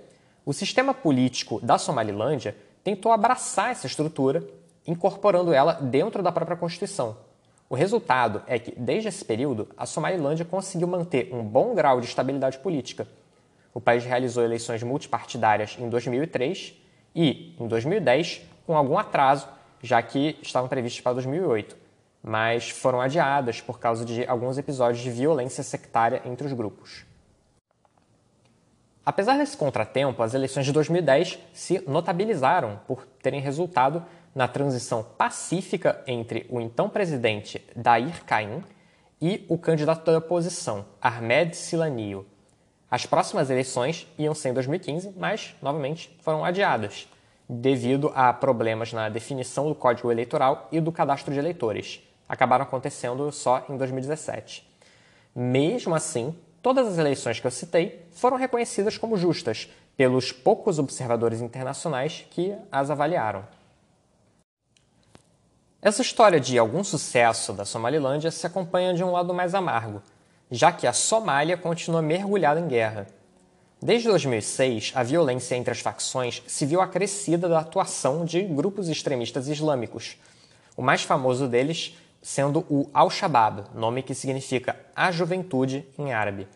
o 0.47 0.53
sistema 0.55 0.95
político 0.95 1.61
da 1.61 1.77
Somalilândia 1.77 2.57
tentou 2.83 3.13
abraçar 3.13 3.71
essa 3.71 3.87
estrutura, 3.87 4.43
incorporando 4.87 5.53
ela 5.53 5.75
dentro 5.75 6.23
da 6.23 6.33
própria 6.33 6.57
Constituição. 6.57 7.19
O 7.75 7.77
resultado 7.77 8.41
é 8.47 8.57
que, 8.57 8.73
desde 8.79 9.09
esse 9.09 9.25
período, 9.25 9.69
a 9.77 9.85
Somalilândia 9.85 10.45
conseguiu 10.45 10.87
manter 10.87 11.35
um 11.35 11.43
bom 11.43 11.75
grau 11.75 12.01
de 12.01 12.07
estabilidade 12.07 12.59
política. 12.59 13.05
O 13.75 13.81
país 13.81 14.05
realizou 14.05 14.45
eleições 14.45 14.81
multipartidárias 14.85 15.77
em 15.81 15.89
2003 15.89 16.73
e, 17.17 17.53
em 17.59 17.67
2010, 17.67 18.43
com 18.65 18.77
algum 18.77 18.97
atraso, 18.97 19.49
já 19.83 20.01
que 20.01 20.39
estavam 20.41 20.69
previstas 20.69 21.01
para 21.01 21.15
2008, 21.15 21.77
mas 22.23 22.71
foram 22.71 23.01
adiadas 23.01 23.61
por 23.61 23.81
causa 23.81 24.05
de 24.05 24.25
alguns 24.25 24.57
episódios 24.57 25.03
de 25.03 25.11
violência 25.11 25.65
sectária 25.65 26.23
entre 26.25 26.47
os 26.47 26.53
grupos. 26.53 27.05
Apesar 29.07 29.37
desse 29.37 29.57
contratempo, 29.57 30.23
as 30.23 30.33
eleições 30.33 30.65
de 30.65 30.73
2010 30.73 31.39
se 31.53 31.83
notabilizaram 31.87 32.81
por 32.87 33.07
terem 33.23 33.41
resultado 33.41 34.03
na 34.35 34.49
transição 34.49 35.03
pacífica 35.03 36.03
entre 36.07 36.47
o 36.49 36.61
então 36.61 36.89
presidente 36.89 37.63
Dair 37.77 38.25
Caim 38.25 38.65
e 39.21 39.45
o 39.49 39.59
candidato 39.59 40.11
da 40.11 40.19
oposição, 40.19 40.87
Ahmed 41.01 41.55
Silanio. 41.55 42.27
As 42.91 43.05
próximas 43.05 43.51
eleições 43.51 44.07
iam 44.19 44.35
ser 44.35 44.51
em 44.51 44.55
2015, 44.55 45.15
mas, 45.17 45.55
novamente, 45.61 46.17
foram 46.21 46.45
adiadas, 46.45 47.09
devido 47.49 48.11
a 48.15 48.33
problemas 48.33 48.93
na 48.93 49.09
definição 49.09 49.69
do 49.69 49.75
código 49.75 50.11
eleitoral 50.11 50.69
e 50.73 50.81
do 50.81 50.93
cadastro 50.93 51.33
de 51.33 51.39
eleitores. 51.39 52.01
Acabaram 52.29 52.65
acontecendo 52.65 53.31
só 53.31 53.65
em 53.69 53.77
2017. 53.77 54.67
Mesmo 55.35 55.95
assim, 55.95 56.35
todas 56.65 56.89
as 56.89 56.97
eleições 56.97 57.39
que 57.39 57.47
eu 57.47 57.51
citei 57.51 58.07
foram 58.13 58.39
reconhecidas 58.39 58.97
como 58.97 59.19
justas 59.19 59.69
pelos 59.99 60.33
poucos 60.33 60.79
observadores 60.79 61.43
internacionais 61.43 62.25
que 62.31 62.57
as 62.73 62.89
avaliaram. 62.89 63.47
Essa 65.83 66.01
história 66.01 66.41
de 66.41 66.59
algum 66.59 66.83
sucesso 66.83 67.53
da 67.53 67.67
Somalilândia 67.67 68.31
se 68.31 68.47
acompanha 68.47 68.95
de 68.95 69.05
um 69.05 69.13
lado 69.13 69.35
mais 69.35 69.55
amargo, 69.55 70.03
já 70.51 70.73
que 70.73 70.87
a 70.87 70.95
Somália 70.95 71.59
continua 71.59 72.01
mergulhada 72.01 72.59
em 72.59 72.67
guerra. 72.67 73.09
Desde 73.83 74.09
2006, 74.09 74.93
a 74.95 75.03
violência 75.03 75.57
entre 75.57 75.71
as 75.71 75.81
facções 75.81 76.43
se 76.47 76.65
viu 76.65 76.81
acrescida 76.81 77.47
da 77.47 77.59
atuação 77.59 78.25
de 78.25 78.41
grupos 78.41 78.89
extremistas 78.89 79.49
islâmicos, 79.49 80.17
o 80.75 80.81
mais 80.81 81.03
famoso 81.03 81.47
deles 81.47 81.95
sendo 82.25 82.65
o 82.71 82.89
Al-Shabaab, 82.95 83.65
nome 83.75 84.03
que 84.03 84.15
significa 84.15 84.75
a 84.97 85.13
juventude 85.13 85.87
em 85.99 86.15
árabe. 86.15 86.49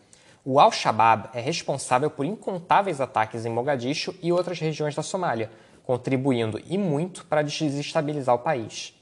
O 0.43 0.59
Al-Shabaab 0.59 1.29
é 1.31 1.39
responsável 1.39 2.09
por 2.09 2.25
incontáveis 2.25 2.99
ataques 2.99 3.45
em 3.45 3.51
Mogadishu 3.51 4.15
e 4.19 4.31
outras 4.31 4.59
regiões 4.59 4.95
da 4.95 5.03
Somália, 5.03 5.51
contribuindo 5.83 6.59
e 6.65 6.75
muito 6.75 7.23
para 7.23 7.43
desestabilizar 7.43 8.33
o 8.33 8.39
país. 8.39 8.95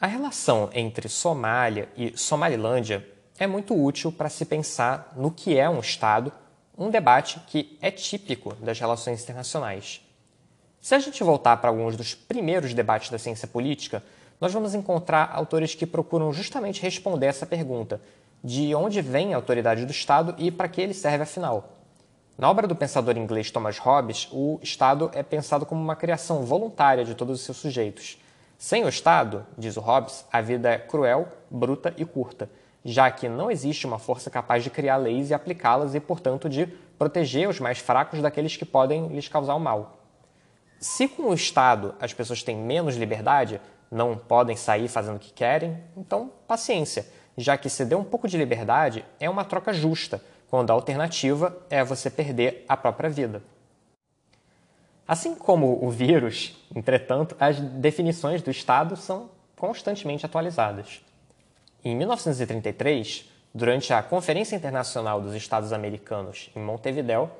A 0.00 0.08
relação 0.08 0.68
entre 0.72 1.08
Somália 1.08 1.88
e 1.96 2.18
Somalilândia 2.18 3.06
é 3.38 3.46
muito 3.46 3.80
útil 3.80 4.10
para 4.10 4.28
se 4.28 4.44
pensar 4.44 5.12
no 5.14 5.30
que 5.30 5.56
é 5.56 5.70
um 5.70 5.78
Estado, 5.78 6.32
um 6.76 6.90
debate 6.90 7.38
que 7.46 7.78
é 7.80 7.92
típico 7.92 8.54
das 8.54 8.80
relações 8.80 9.22
internacionais. 9.22 10.00
Se 10.80 10.92
a 10.92 10.98
gente 10.98 11.22
voltar 11.22 11.58
para 11.58 11.70
alguns 11.70 11.94
dos 11.94 12.16
primeiros 12.16 12.74
debates 12.74 13.10
da 13.10 13.18
ciência 13.18 13.46
política, 13.46 14.02
nós 14.40 14.52
vamos 14.52 14.74
encontrar 14.74 15.30
autores 15.32 15.74
que 15.74 15.86
procuram 15.86 16.32
justamente 16.32 16.82
responder 16.82 17.26
essa 17.26 17.46
pergunta: 17.46 18.00
de 18.42 18.74
onde 18.74 19.02
vem 19.02 19.34
a 19.34 19.36
autoridade 19.36 19.84
do 19.84 19.92
Estado 19.92 20.34
e 20.38 20.50
para 20.50 20.68
que 20.68 20.80
ele 20.80 20.94
serve 20.94 21.24
afinal? 21.24 21.76
Na 22.38 22.48
obra 22.48 22.66
do 22.66 22.74
pensador 22.74 23.16
inglês 23.18 23.50
Thomas 23.50 23.78
Hobbes, 23.78 24.28
o 24.32 24.58
Estado 24.62 25.10
é 25.12 25.22
pensado 25.22 25.66
como 25.66 25.82
uma 25.82 25.94
criação 25.94 26.44
voluntária 26.44 27.04
de 27.04 27.14
todos 27.14 27.38
os 27.38 27.44
seus 27.44 27.58
sujeitos 27.58 28.18
sem 28.60 28.84
o 28.84 28.90
Estado, 28.90 29.46
diz 29.56 29.78
o 29.78 29.80
Hobbes, 29.80 30.22
a 30.30 30.42
vida 30.42 30.68
é 30.68 30.76
cruel, 30.76 31.28
bruta 31.50 31.94
e 31.96 32.04
curta, 32.04 32.50
já 32.84 33.10
que 33.10 33.26
não 33.26 33.50
existe 33.50 33.86
uma 33.86 33.98
força 33.98 34.28
capaz 34.28 34.62
de 34.62 34.68
criar 34.68 34.98
leis 34.98 35.30
e 35.30 35.34
aplicá-las 35.34 35.94
e, 35.94 35.98
portanto, 35.98 36.46
de 36.46 36.66
proteger 36.98 37.48
os 37.48 37.58
mais 37.58 37.78
fracos 37.78 38.20
daqueles 38.20 38.58
que 38.58 38.66
podem 38.66 39.08
lhes 39.08 39.28
causar 39.28 39.54
o 39.54 39.58
mal. 39.58 39.96
Se 40.78 41.08
com 41.08 41.22
o 41.22 41.34
Estado 41.34 41.94
as 41.98 42.12
pessoas 42.12 42.42
têm 42.42 42.54
menos 42.54 42.96
liberdade, 42.96 43.62
não 43.90 44.16
podem 44.16 44.56
sair 44.56 44.88
fazendo 44.88 45.16
o 45.16 45.20
que 45.20 45.32
querem, 45.32 45.76
então 45.96 46.32
paciência, 46.46 47.06
já 47.36 47.56
que 47.56 47.68
ceder 47.68 47.98
um 47.98 48.04
pouco 48.04 48.28
de 48.28 48.36
liberdade 48.36 49.04
é 49.18 49.28
uma 49.28 49.44
troca 49.44 49.72
justa, 49.72 50.22
quando 50.48 50.70
a 50.70 50.74
alternativa 50.74 51.56
é 51.68 51.82
você 51.82 52.10
perder 52.10 52.64
a 52.68 52.76
própria 52.76 53.08
vida. 53.08 53.42
Assim 55.06 55.34
como 55.34 55.84
o 55.84 55.90
vírus, 55.90 56.56
entretanto, 56.74 57.36
as 57.40 57.58
definições 57.58 58.42
do 58.42 58.50
Estado 58.50 58.96
são 58.96 59.30
constantemente 59.56 60.24
atualizadas. 60.24 61.02
Em 61.84 61.96
1933, 61.96 63.28
durante 63.52 63.92
a 63.92 64.02
Conferência 64.02 64.54
Internacional 64.54 65.20
dos 65.20 65.34
Estados 65.34 65.72
Americanos 65.72 66.50
em 66.54 66.60
Montevideo, 66.60 67.30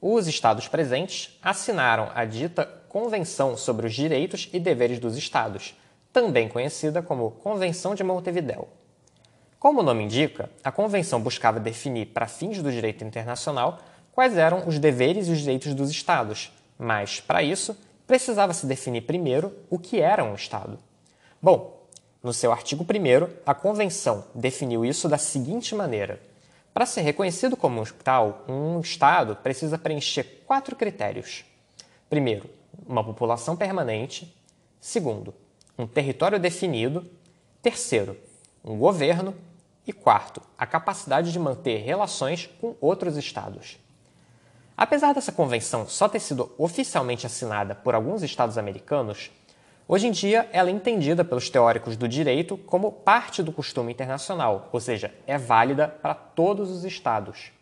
os 0.00 0.26
Estados 0.26 0.66
presentes 0.68 1.38
assinaram 1.42 2.10
a 2.14 2.24
dita 2.24 2.66
Convenção 2.88 3.56
sobre 3.56 3.86
os 3.86 3.94
Direitos 3.94 4.48
e 4.52 4.60
Deveres 4.60 4.98
dos 4.98 5.16
Estados, 5.16 5.74
também 6.14 6.48
conhecida 6.48 7.02
como 7.02 7.32
Convenção 7.32 7.92
de 7.92 8.04
Montevideo. 8.04 8.68
Como 9.58 9.80
o 9.80 9.82
nome 9.82 10.04
indica, 10.04 10.48
a 10.62 10.70
convenção 10.70 11.20
buscava 11.20 11.58
definir, 11.58 12.06
para 12.06 12.28
fins 12.28 12.62
do 12.62 12.70
direito 12.70 13.02
internacional, 13.02 13.80
quais 14.12 14.38
eram 14.38 14.68
os 14.68 14.78
deveres 14.78 15.26
e 15.26 15.32
os 15.32 15.40
direitos 15.40 15.74
dos 15.74 15.90
Estados, 15.90 16.52
mas, 16.78 17.20
para 17.20 17.42
isso, 17.42 17.76
precisava 18.06 18.54
se 18.54 18.64
definir 18.64 19.00
primeiro 19.00 19.52
o 19.68 19.76
que 19.76 20.00
era 20.00 20.22
um 20.22 20.36
Estado. 20.36 20.78
Bom, 21.42 21.84
no 22.22 22.32
seu 22.32 22.52
artigo 22.52 22.84
1, 22.84 23.28
a 23.44 23.52
Convenção 23.52 24.24
definiu 24.32 24.84
isso 24.84 25.08
da 25.08 25.18
seguinte 25.18 25.74
maneira: 25.74 26.20
para 26.72 26.86
ser 26.86 27.00
reconhecido 27.00 27.56
como 27.56 27.84
tal, 28.04 28.44
um 28.48 28.78
Estado 28.78 29.34
precisa 29.34 29.76
preencher 29.76 30.44
quatro 30.46 30.76
critérios. 30.76 31.44
Primeiro, 32.08 32.48
uma 32.86 33.02
população 33.02 33.56
permanente. 33.56 34.32
Segundo, 34.80 35.34
um 35.78 35.86
território 35.86 36.38
definido. 36.38 37.04
Terceiro, 37.62 38.16
um 38.64 38.78
governo. 38.78 39.34
E 39.86 39.92
quarto, 39.92 40.40
a 40.56 40.64
capacidade 40.64 41.30
de 41.30 41.38
manter 41.38 41.82
relações 41.82 42.48
com 42.58 42.74
outros 42.80 43.18
Estados. 43.18 43.78
Apesar 44.76 45.12
dessa 45.12 45.30
convenção 45.30 45.86
só 45.86 46.08
ter 46.08 46.20
sido 46.20 46.50
oficialmente 46.56 47.26
assinada 47.26 47.74
por 47.74 47.94
alguns 47.94 48.22
estados 48.22 48.56
americanos, 48.56 49.30
hoje 49.86 50.08
em 50.08 50.10
dia 50.10 50.48
ela 50.52 50.70
é 50.70 50.72
entendida 50.72 51.22
pelos 51.22 51.50
teóricos 51.50 51.96
do 51.96 52.08
direito 52.08 52.56
como 52.56 52.90
parte 52.90 53.42
do 53.42 53.52
costume 53.52 53.92
internacional, 53.92 54.70
ou 54.72 54.80
seja, 54.80 55.14
é 55.26 55.36
válida 55.36 55.86
para 55.86 56.14
todos 56.14 56.70
os 56.70 56.82
estados. 56.82 57.52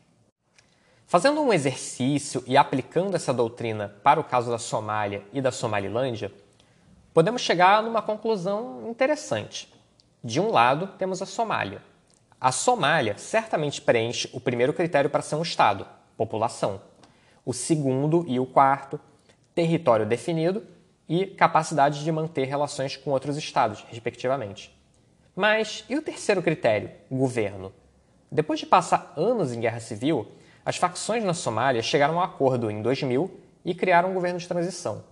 Fazendo 1.04 1.42
um 1.42 1.52
exercício 1.52 2.42
e 2.46 2.56
aplicando 2.56 3.14
essa 3.14 3.34
doutrina 3.34 3.94
para 4.02 4.18
o 4.20 4.24
caso 4.24 4.50
da 4.50 4.58
Somália 4.58 5.22
e 5.32 5.42
da 5.42 5.50
Somalilândia, 5.52 6.32
podemos 7.12 7.42
chegar 7.42 7.82
numa 7.82 8.02
conclusão 8.02 8.88
interessante. 8.90 9.72
De 10.22 10.40
um 10.40 10.50
lado, 10.50 10.88
temos 10.98 11.20
a 11.22 11.26
Somália. 11.26 11.82
A 12.40 12.52
Somália 12.52 13.16
certamente 13.18 13.80
preenche 13.80 14.28
o 14.32 14.40
primeiro 14.40 14.72
critério 14.72 15.10
para 15.10 15.22
ser 15.22 15.36
um 15.36 15.42
Estado, 15.42 15.86
população 16.16 16.80
o 17.44 17.52
segundo 17.52 18.24
e 18.28 18.38
o 18.38 18.46
quarto, 18.46 19.00
território 19.54 20.06
definido 20.06 20.64
e 21.08 21.26
capacidade 21.26 22.02
de 22.02 22.12
manter 22.12 22.44
relações 22.44 22.96
com 22.96 23.10
outros 23.10 23.36
estados, 23.36 23.84
respectivamente. 23.88 24.74
Mas 25.34 25.84
e 25.88 25.96
o 25.96 26.02
terceiro 26.02 26.42
critério, 26.42 26.90
governo? 27.10 27.72
Depois 28.30 28.60
de 28.60 28.66
passar 28.66 29.12
anos 29.16 29.52
em 29.52 29.60
guerra 29.60 29.80
civil, 29.80 30.30
as 30.64 30.76
facções 30.76 31.24
na 31.24 31.34
Somália 31.34 31.82
chegaram 31.82 32.14
a 32.14 32.16
um 32.18 32.22
acordo 32.22 32.70
em 32.70 32.80
2000 32.80 33.30
e 33.64 33.74
criaram 33.74 34.10
um 34.10 34.14
governo 34.14 34.38
de 34.38 34.48
transição. 34.48 35.04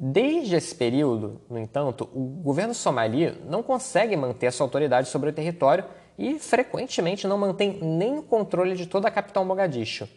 Desde 0.00 0.54
esse 0.54 0.72
período, 0.72 1.40
no 1.50 1.58
entanto, 1.58 2.08
o 2.14 2.20
governo 2.20 2.72
somali 2.72 3.36
não 3.46 3.64
consegue 3.64 4.16
manter 4.16 4.52
sua 4.52 4.64
autoridade 4.64 5.08
sobre 5.08 5.30
o 5.30 5.32
território 5.32 5.84
e 6.16 6.38
frequentemente 6.38 7.26
não 7.26 7.36
mantém 7.36 7.80
nem 7.82 8.16
o 8.16 8.22
controle 8.22 8.76
de 8.76 8.86
toda 8.86 9.08
a 9.08 9.10
capital 9.10 9.44
Mogadishu. 9.44 10.08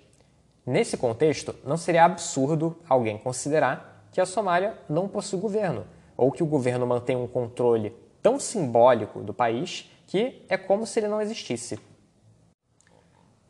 Nesse 0.63 0.97
contexto, 0.97 1.55
não 1.65 1.77
seria 1.77 2.05
absurdo 2.05 2.77
alguém 2.87 3.17
considerar 3.17 4.05
que 4.11 4.21
a 4.21 4.25
Somália 4.25 4.77
não 4.87 5.07
possui 5.07 5.39
governo, 5.39 5.85
ou 6.15 6.31
que 6.31 6.43
o 6.43 6.47
governo 6.47 6.85
mantém 6.85 7.15
um 7.15 7.27
controle 7.27 7.91
tão 8.21 8.39
simbólico 8.39 9.21
do 9.21 9.33
país 9.33 9.89
que 10.05 10.45
é 10.47 10.57
como 10.57 10.85
se 10.85 10.99
ele 10.99 11.07
não 11.07 11.21
existisse. 11.21 11.79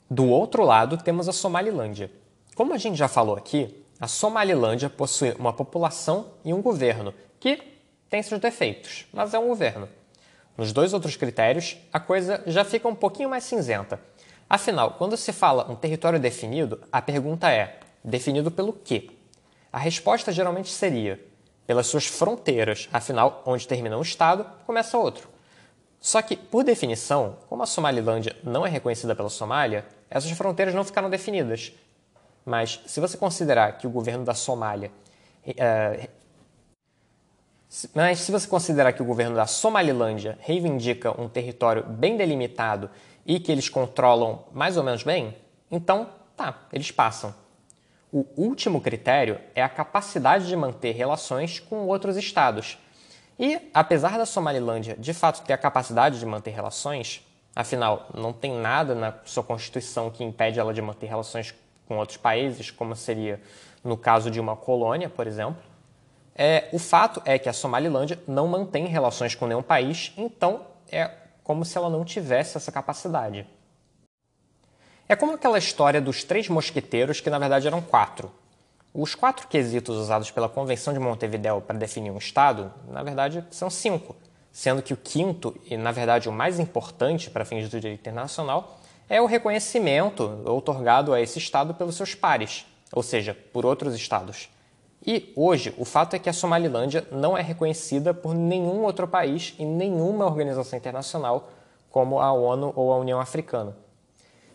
Do 0.10 0.28
outro 0.28 0.64
lado, 0.64 0.98
temos 0.98 1.28
a 1.28 1.34
Somalilândia. 1.34 2.10
Como 2.56 2.74
a 2.74 2.78
gente 2.78 2.98
já 2.98 3.10
falou 3.10 3.36
aqui, 3.36 3.81
a 4.02 4.08
Somalilândia 4.08 4.90
possui 4.90 5.32
uma 5.38 5.54
população 5.54 6.32
e 6.44 6.52
um 6.52 6.60
governo 6.60 7.14
que 7.40 7.62
tem 8.10 8.24
seus 8.24 8.42
defeitos, 8.42 9.06
mas 9.14 9.36
é 9.36 9.38
um 9.38 9.48
governo. 9.48 9.88
Nos 10.58 10.74
dois 10.74 10.92
outros 10.92 11.16
critérios, 11.16 11.78
a 11.94 12.00
coisa 12.00 12.42
já 12.48 12.66
fica 12.66 12.88
um 12.88 12.96
pouquinho 12.96 13.30
mais 13.30 13.44
cinzenta. 13.44 14.02
Afinal, 14.50 14.96
quando 14.98 15.16
se 15.16 15.32
fala 15.32 15.72
um 15.72 15.76
território 15.76 16.20
definido, 16.20 16.82
a 16.92 17.00
pergunta 17.00 17.52
é: 17.52 17.80
definido 18.04 18.50
pelo 18.50 18.74
quê? 18.74 19.12
A 19.72 19.78
resposta 19.78 20.32
geralmente 20.32 20.70
seria: 20.70 21.24
pelas 21.68 21.86
suas 21.86 22.08
fronteiras, 22.08 22.90
afinal, 22.92 23.44
onde 23.46 23.68
termina 23.68 23.98
um 23.98 24.02
estado, 24.02 24.46
começa 24.66 24.98
outro. 24.98 25.30
Só 26.00 26.24
que, 26.24 26.36
por 26.36 26.64
definição, 26.64 27.38
como 27.48 27.62
a 27.62 27.68
Somalilândia 27.68 28.36
não 28.44 28.66
é 28.66 28.70
reconhecida 28.70 29.16
pela 29.16 29.30
Somália, 29.30 29.86
essas 30.10 30.32
fronteiras 30.32 30.74
não 30.74 30.84
ficaram 30.84 31.10
definidas. 31.10 31.72
Mas, 32.46 32.82
se 32.86 33.00
você 33.00 33.18
considerar 33.18 33.78
que 33.78 33.86
o 33.86 33.90
governo 33.90 34.26
da 34.26 34.34
Somália. 34.34 34.92
Uh, 35.46 36.08
mas, 37.94 38.20
se 38.20 38.32
você 38.32 38.48
considerar 38.48 38.92
que 38.94 39.02
o 39.02 39.06
governo 39.06 39.36
da 39.36 39.46
Somalilândia 39.46 40.38
reivindica 40.42 41.20
um 41.20 41.30
território 41.30 41.84
bem 41.84 42.18
delimitado 42.18 42.90
e 43.26 43.40
que 43.40 43.52
eles 43.52 43.70
controlam 43.70 44.44
mais 44.52 44.76
ou 44.76 44.84
menos 44.84 45.04
bem, 45.04 45.36
então, 45.70 46.10
tá, 46.36 46.60
eles 46.74 46.92
passam. 46.92 47.34
O 48.12 48.26
último 48.36 48.82
critério 48.82 49.40
é 49.56 49.64
a 49.64 49.70
capacidade 49.70 50.48
de 50.48 50.56
manter 50.56 50.92
relações 50.92 51.62
com 51.62 51.88
outros 51.88 52.18
estados. 52.18 52.78
E, 53.40 53.70
apesar 53.74 54.18
da 54.18 54.26
Somalilândia 54.26 54.98
de 54.98 55.14
fato 55.14 55.42
ter 55.44 55.54
a 55.54 55.58
capacidade 55.58 56.20
de 56.20 56.26
manter 56.26 56.52
relações, 56.52 57.26
afinal, 57.56 58.10
não 58.14 58.34
tem 58.34 58.54
nada 58.54 58.94
na 58.94 59.14
sua 59.24 59.44
Constituição 59.44 60.10
que 60.10 60.26
impede 60.26 60.60
ela 60.60 60.74
de 60.74 60.82
manter 60.82 61.08
relações 61.08 61.56
com 61.92 61.98
outros 61.98 62.16
países, 62.16 62.72
como 62.72 62.96
seria 62.96 63.42
no 63.84 63.98
caso 63.98 64.32
de 64.32 64.40
uma 64.40 64.56
colônia, 64.56 65.10
por 65.10 65.28
exemplo, 65.28 65.62
é, 66.34 66.70
o 66.72 66.80
fato 66.80 67.22
é 67.26 67.38
que 67.38 67.50
a 67.50 67.54
Somalilândia 67.54 68.18
não 68.26 68.48
mantém 68.48 68.86
relações 68.86 69.36
com 69.36 69.46
nenhum 69.46 69.62
país, 69.62 70.14
então 70.16 70.62
é 70.90 71.12
como 71.44 71.66
se 71.66 71.78
ela 71.78 71.90
não 71.90 72.06
tivesse 72.06 72.56
essa 72.56 72.72
capacidade. 72.72 73.46
É 75.10 75.18
como 75.18 75.34
aquela 75.34 75.58
história 75.58 76.00
dos 76.00 76.24
três 76.24 76.48
mosqueteiros, 76.48 77.20
que 77.20 77.30
na 77.30 77.38
verdade 77.38 77.68
eram 77.68 77.82
quatro. 77.82 78.32
Os 78.94 79.14
quatro 79.14 79.50
quesitos 79.50 79.98
usados 79.98 80.32
pela 80.32 80.48
Convenção 80.48 80.94
de 80.94 81.00
Montevideo 81.00 81.60
para 81.60 81.78
definir 81.78 82.10
um 82.12 82.18
Estado, 82.18 82.74
na 82.88 83.04
verdade, 83.04 83.44
são 83.52 83.70
cinco, 83.70 84.16
sendo 84.50 84.82
que 84.82 84.94
o 84.94 84.98
quinto, 84.98 85.54
e 85.66 85.76
na 85.76 85.92
verdade 85.92 86.30
o 86.30 86.32
mais 86.32 86.58
importante 86.58 87.30
para 87.30 87.44
fins 87.44 87.68
do 87.68 87.82
direito 87.82 88.00
internacional, 88.00 88.80
é 89.12 89.20
o 89.20 89.26
reconhecimento 89.26 90.42
outorgado 90.46 91.14
a 91.14 91.20
esse 91.20 91.38
Estado 91.38 91.74
pelos 91.74 91.98
seus 91.98 92.16
pares, 92.16 92.66
ou 92.94 93.04
seja, 93.04 93.38
por 93.52 93.66
outros 93.66 93.94
Estados. 93.94 94.50
E 95.06 95.34
hoje, 95.36 95.76
o 95.78 95.84
fato 95.84 96.16
é 96.16 96.20
que 96.20 96.30
a 96.30 96.34
Somalilândia 96.34 97.06
não 97.12 97.38
é 97.38 97.42
reconhecida 97.42 98.14
por 98.14 98.34
nenhum 98.34 98.84
outro 98.84 99.06
país 99.06 99.54
e 99.60 99.66
nenhuma 99.66 100.26
organização 100.26 100.80
internacional, 100.80 101.50
como 101.90 102.22
a 102.22 102.32
ONU 102.32 102.72
ou 102.74 102.94
a 102.94 102.98
União 102.98 103.20
Africana. 103.20 103.76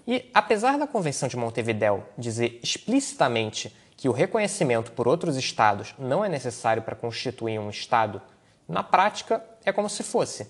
E 0.08 0.30
apesar 0.32 0.78
da 0.78 0.86
Convenção 0.86 1.28
de 1.28 1.36
Montevideo 1.36 2.02
dizer 2.16 2.58
explicitamente 2.62 3.76
que 3.94 4.08
o 4.08 4.12
reconhecimento 4.12 4.90
por 4.92 5.06
outros 5.06 5.36
estados 5.36 5.94
não 5.98 6.24
é 6.24 6.30
necessário 6.30 6.82
para 6.82 6.96
constituir 6.96 7.58
um 7.58 7.68
estado, 7.68 8.22
na 8.66 8.82
prática 8.82 9.44
é 9.66 9.70
como 9.70 9.90
se 9.90 10.02
fosse. 10.02 10.48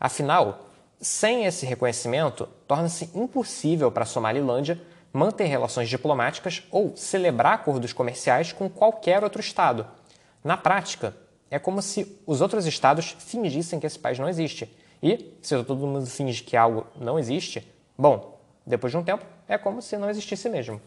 Afinal, 0.00 0.70
sem 1.04 1.44
esse 1.44 1.66
reconhecimento, 1.66 2.48
torna-se 2.66 3.10
impossível 3.14 3.92
para 3.92 4.04
a 4.04 4.06
Somalilândia 4.06 4.80
manter 5.12 5.44
relações 5.44 5.88
diplomáticas 5.88 6.62
ou 6.70 6.96
celebrar 6.96 7.52
acordos 7.52 7.92
comerciais 7.92 8.52
com 8.52 8.70
qualquer 8.70 9.22
outro 9.22 9.38
estado. 9.38 9.86
Na 10.42 10.56
prática, 10.56 11.14
é 11.50 11.58
como 11.58 11.82
se 11.82 12.18
os 12.26 12.40
outros 12.40 12.64
estados 12.64 13.14
fingissem 13.18 13.78
que 13.78 13.86
esse 13.86 13.98
país 13.98 14.18
não 14.18 14.30
existe. 14.30 14.74
E, 15.02 15.36
se 15.42 15.62
todo 15.62 15.86
mundo 15.86 16.06
finge 16.06 16.42
que 16.42 16.56
algo 16.56 16.86
não 16.98 17.18
existe, 17.18 17.70
bom, 17.98 18.40
depois 18.66 18.90
de 18.90 18.96
um 18.96 19.04
tempo, 19.04 19.26
é 19.46 19.58
como 19.58 19.82
se 19.82 19.98
não 19.98 20.08
existisse 20.08 20.48
mesmo. 20.48 20.80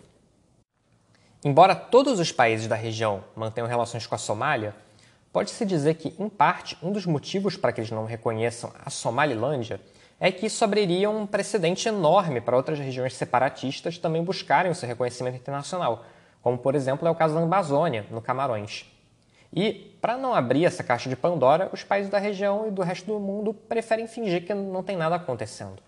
Embora 1.46 1.76
todos 1.76 2.20
os 2.20 2.32
países 2.32 2.68
da 2.68 2.76
região 2.76 3.24
mantenham 3.36 3.68
relações 3.68 4.08
com 4.08 4.16
a 4.16 4.18
Somália, 4.18 4.76
pode-se 5.32 5.64
dizer 5.64 5.94
que, 5.94 6.16
em 6.18 6.28
parte, 6.28 6.76
um 6.82 6.92
dos 6.92 7.06
motivos 7.06 7.56
para 7.56 7.72
que 7.72 7.82
eles 7.82 7.92
não 7.92 8.06
reconheçam 8.06 8.74
a 8.84 8.90
Somalilândia 8.90 9.80
é 10.20 10.32
que 10.32 10.48
isso 10.48 10.64
abriria 10.64 11.10
um 11.10 11.28
precedente 11.28 11.88
enorme 11.88 12.42
para 12.42 12.56
outras 12.56 12.80
regiões 12.80 13.16
separatistas 13.16 13.98
também 13.98 14.24
buscarem 14.24 14.72
o 14.72 14.76
seu 14.76 14.88
reconhecimento 14.88 15.36
internacional, 15.36 16.06
como, 16.42 16.58
por 16.58 16.76
exemplo, 16.76 17.08
é 17.08 17.12
o 17.12 17.16
caso 17.16 17.36
da 17.36 17.42
Amazônia, 17.42 18.06
no 18.10 18.22
Camarões. 18.22 18.86
E, 19.54 19.96
para 20.02 20.18
não 20.18 20.34
abrir 20.34 20.66
essa 20.66 20.84
caixa 20.84 21.10
de 21.10 21.16
Pandora, 21.16 21.70
os 21.72 21.84
países 21.84 22.12
da 22.12 22.18
região 22.18 22.68
e 22.68 22.72
do 22.72 22.82
resto 22.82 23.06
do 23.06 23.20
mundo 23.20 23.54
preferem 23.54 24.08
fingir 24.08 24.46
que 24.46 24.54
não 24.54 24.84
tem 24.84 24.98
nada 24.98 25.16
acontecendo. 25.16 25.82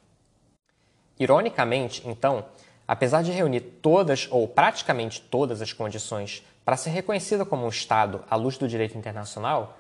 Ironicamente, 1.20 2.08
então, 2.08 2.46
apesar 2.88 3.22
de 3.22 3.32
reunir 3.32 3.60
todas 3.60 4.28
ou 4.32 4.48
praticamente 4.48 5.22
todas 5.22 5.62
as 5.62 5.74
condições 5.74 6.46
para 6.64 6.78
ser 6.78 6.92
reconhecida 6.92 7.44
como 7.44 7.66
um 7.66 7.70
Estado 7.70 8.24
à 8.30 8.36
luz 8.36 8.58
do 8.58 8.68
direito 8.68 8.98
internacional, 8.98 9.78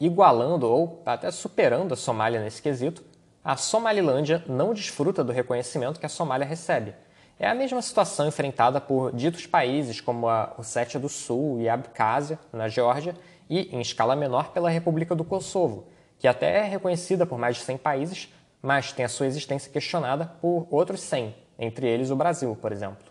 igualando 0.00 0.68
ou 0.68 1.02
até 1.04 1.30
superando 1.30 1.92
a 1.92 1.96
Somália 1.96 2.40
nesse 2.40 2.62
quesito, 2.62 3.02
a 3.44 3.56
Somalilândia 3.56 4.44
não 4.46 4.74
desfruta 4.74 5.22
do 5.24 5.32
reconhecimento 5.32 6.00
que 6.00 6.06
a 6.06 6.08
Somália 6.08 6.46
recebe. 6.46 6.94
É 7.38 7.48
a 7.48 7.54
mesma 7.54 7.80
situação 7.80 8.26
enfrentada 8.26 8.80
por 8.80 9.12
ditos 9.12 9.46
países 9.46 10.00
como 10.00 10.28
a 10.28 10.54
Ossétia 10.58 10.98
do 10.98 11.08
Sul 11.08 11.60
e 11.60 11.68
a 11.68 11.74
Abkhazia, 11.74 12.38
na 12.52 12.68
Geórgia, 12.68 13.14
e, 13.48 13.74
em 13.74 13.80
escala 13.80 14.16
menor, 14.16 14.50
pela 14.50 14.68
República 14.68 15.14
do 15.14 15.24
Kosovo, 15.24 15.86
que 16.18 16.26
até 16.26 16.58
é 16.58 16.62
reconhecida 16.64 17.24
por 17.24 17.38
mais 17.38 17.56
de 17.56 17.62
100 17.62 17.78
países, 17.78 18.28
mas 18.60 18.92
tem 18.92 19.04
a 19.04 19.08
sua 19.08 19.26
existência 19.26 19.70
questionada 19.72 20.26
por 20.40 20.66
outros 20.70 21.00
100, 21.00 21.34
entre 21.58 21.86
eles 21.86 22.10
o 22.10 22.16
Brasil, 22.16 22.56
por 22.60 22.72
exemplo. 22.72 23.06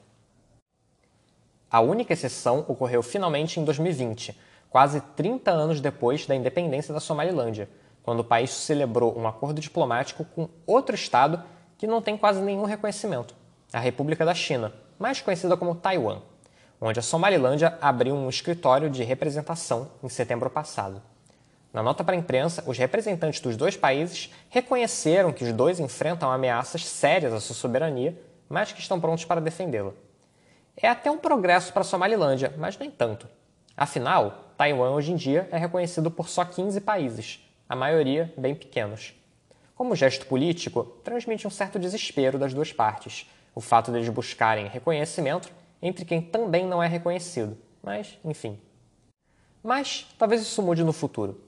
A 1.72 1.80
única 1.80 2.14
exceção 2.14 2.66
ocorreu 2.68 3.02
finalmente 3.02 3.60
em 3.60 3.64
2020, 3.64 4.38
quase 4.70 5.02
30 5.16 5.52
anos 5.52 5.82
depois 5.82 6.26
da 6.26 6.36
independência 6.36 6.94
da 6.94 7.00
Somalilândia, 7.00 7.70
quando 8.08 8.22
o 8.22 8.24
país 8.24 8.52
celebrou 8.52 9.20
um 9.20 9.28
acordo 9.28 9.60
diplomático 9.60 10.24
com 10.34 10.48
outro 10.66 10.96
Estado 10.96 11.44
que 11.78 11.86
não 11.86 12.02
tem 12.02 12.16
quase 12.16 12.40
nenhum 12.40 12.64
reconhecimento, 12.64 13.36
a 13.74 13.80
República 13.80 14.24
da 14.24 14.34
China, 14.34 14.72
mais 14.98 15.20
conhecida 15.20 15.58
como 15.58 15.76
Taiwan, 15.76 16.22
onde 16.80 17.00
a 17.02 17.04
Somalilândia 17.04 17.78
abriu 17.82 18.16
um 18.16 18.30
escritório 18.30 18.90
de 18.90 19.04
representação 19.04 19.92
em 20.02 20.08
setembro 20.08 20.50
passado. 20.50 21.02
Na 21.74 21.84
nota 21.84 22.02
para 22.02 22.16
a 22.16 22.18
imprensa, 22.18 22.64
os 22.66 22.78
representantes 22.78 23.42
dos 23.42 23.58
dois 23.58 23.76
países 23.76 24.34
reconheceram 24.48 25.34
que 25.34 25.44
os 25.44 25.52
dois 25.52 25.78
enfrentam 25.78 26.32
ameaças 26.32 26.86
sérias 26.86 27.34
à 27.34 27.42
sua 27.42 27.58
soberania, 27.58 28.18
mas 28.48 28.72
que 28.72 28.80
estão 28.80 29.02
prontos 29.02 29.26
para 29.26 29.42
defendê-la. 29.42 29.92
É 30.78 30.88
até 30.88 31.12
um 31.12 31.18
progresso 31.18 31.74
para 31.74 31.82
a 31.82 31.84
Somalilândia, 31.84 32.54
mas 32.58 32.78
nem 32.78 32.90
tanto. 32.90 33.28
Afinal, 33.76 34.54
Taiwan 34.56 34.92
hoje 34.92 35.12
em 35.12 35.18
dia 35.18 35.46
é 35.52 35.58
reconhecido 35.58 36.10
por 36.10 36.30
só 36.30 36.46
15 36.46 36.80
países, 36.80 37.42
a 37.68 37.76
maioria 37.76 38.34
bem 38.38 38.56
pequenos. 38.56 39.14
Como 39.76 39.96
gesto 39.96 40.26
político, 40.26 40.84
transmite 41.04 41.48
um 41.48 41.52
certo 41.52 41.78
desespero 41.78 42.40
das 42.40 42.54
duas 42.54 42.74
partes, 42.74 43.30
o 43.54 43.62
fato 43.62 43.92
deles 43.92 44.10
buscarem 44.10 44.68
reconhecimento 44.68 45.50
entre 45.82 46.06
quem 46.06 46.22
também 46.22 46.66
não 46.66 46.82
é 46.82 46.88
reconhecido. 46.88 47.58
Mas, 47.84 48.18
enfim. 48.24 48.60
Mas 49.64 50.08
talvez 50.18 50.42
isso 50.42 50.62
mude 50.62 50.84
no 50.84 50.94
futuro. 50.94 51.42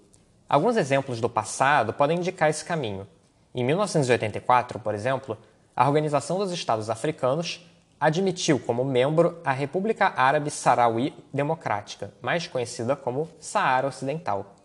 Alguns 0.48 0.78
exemplos 0.78 1.22
do 1.22 1.30
passado 1.30 1.94
podem 1.94 2.18
indicar 2.18 2.50
esse 2.50 2.66
caminho. 2.66 3.08
Em 3.54 3.64
1984, 3.64 4.80
por 4.80 4.94
exemplo, 4.94 5.38
a 5.76 5.88
Organização 5.88 6.38
dos 6.38 6.52
Estados 6.52 6.90
Africanos 6.90 7.66
admitiu 8.00 8.60
como 8.60 8.86
membro 8.86 9.40
a 9.44 9.52
República 9.52 10.14
Árabe 10.16 10.50
Saharaui 10.50 11.14
Democrática, 11.34 12.14
mais 12.22 12.48
conhecida 12.48 12.96
como 12.96 13.30
Saara 13.40 13.88
Ocidental. 13.88 14.56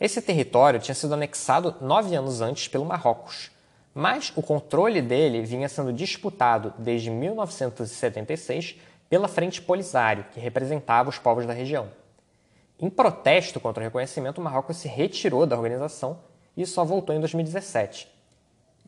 Esse 0.00 0.20
território 0.20 0.80
tinha 0.80 0.94
sido 0.94 1.14
anexado 1.14 1.76
nove 1.80 2.14
anos 2.16 2.40
antes 2.40 2.66
pelo 2.66 2.84
Marrocos, 2.84 3.50
mas 3.94 4.32
o 4.34 4.42
controle 4.42 5.00
dele 5.00 5.42
vinha 5.42 5.68
sendo 5.68 5.92
disputado 5.92 6.74
desde 6.76 7.10
1976 7.10 8.76
pela 9.08 9.28
Frente 9.28 9.62
Polisário, 9.62 10.24
que 10.32 10.40
representava 10.40 11.08
os 11.08 11.18
povos 11.18 11.46
da 11.46 11.52
região. 11.52 11.88
Em 12.80 12.90
protesto 12.90 13.60
contra 13.60 13.80
o 13.80 13.84
reconhecimento, 13.84 14.40
o 14.40 14.44
Marrocos 14.44 14.78
se 14.78 14.88
retirou 14.88 15.46
da 15.46 15.56
organização 15.56 16.18
e 16.56 16.66
só 16.66 16.84
voltou 16.84 17.14
em 17.14 17.20
2017. 17.20 18.08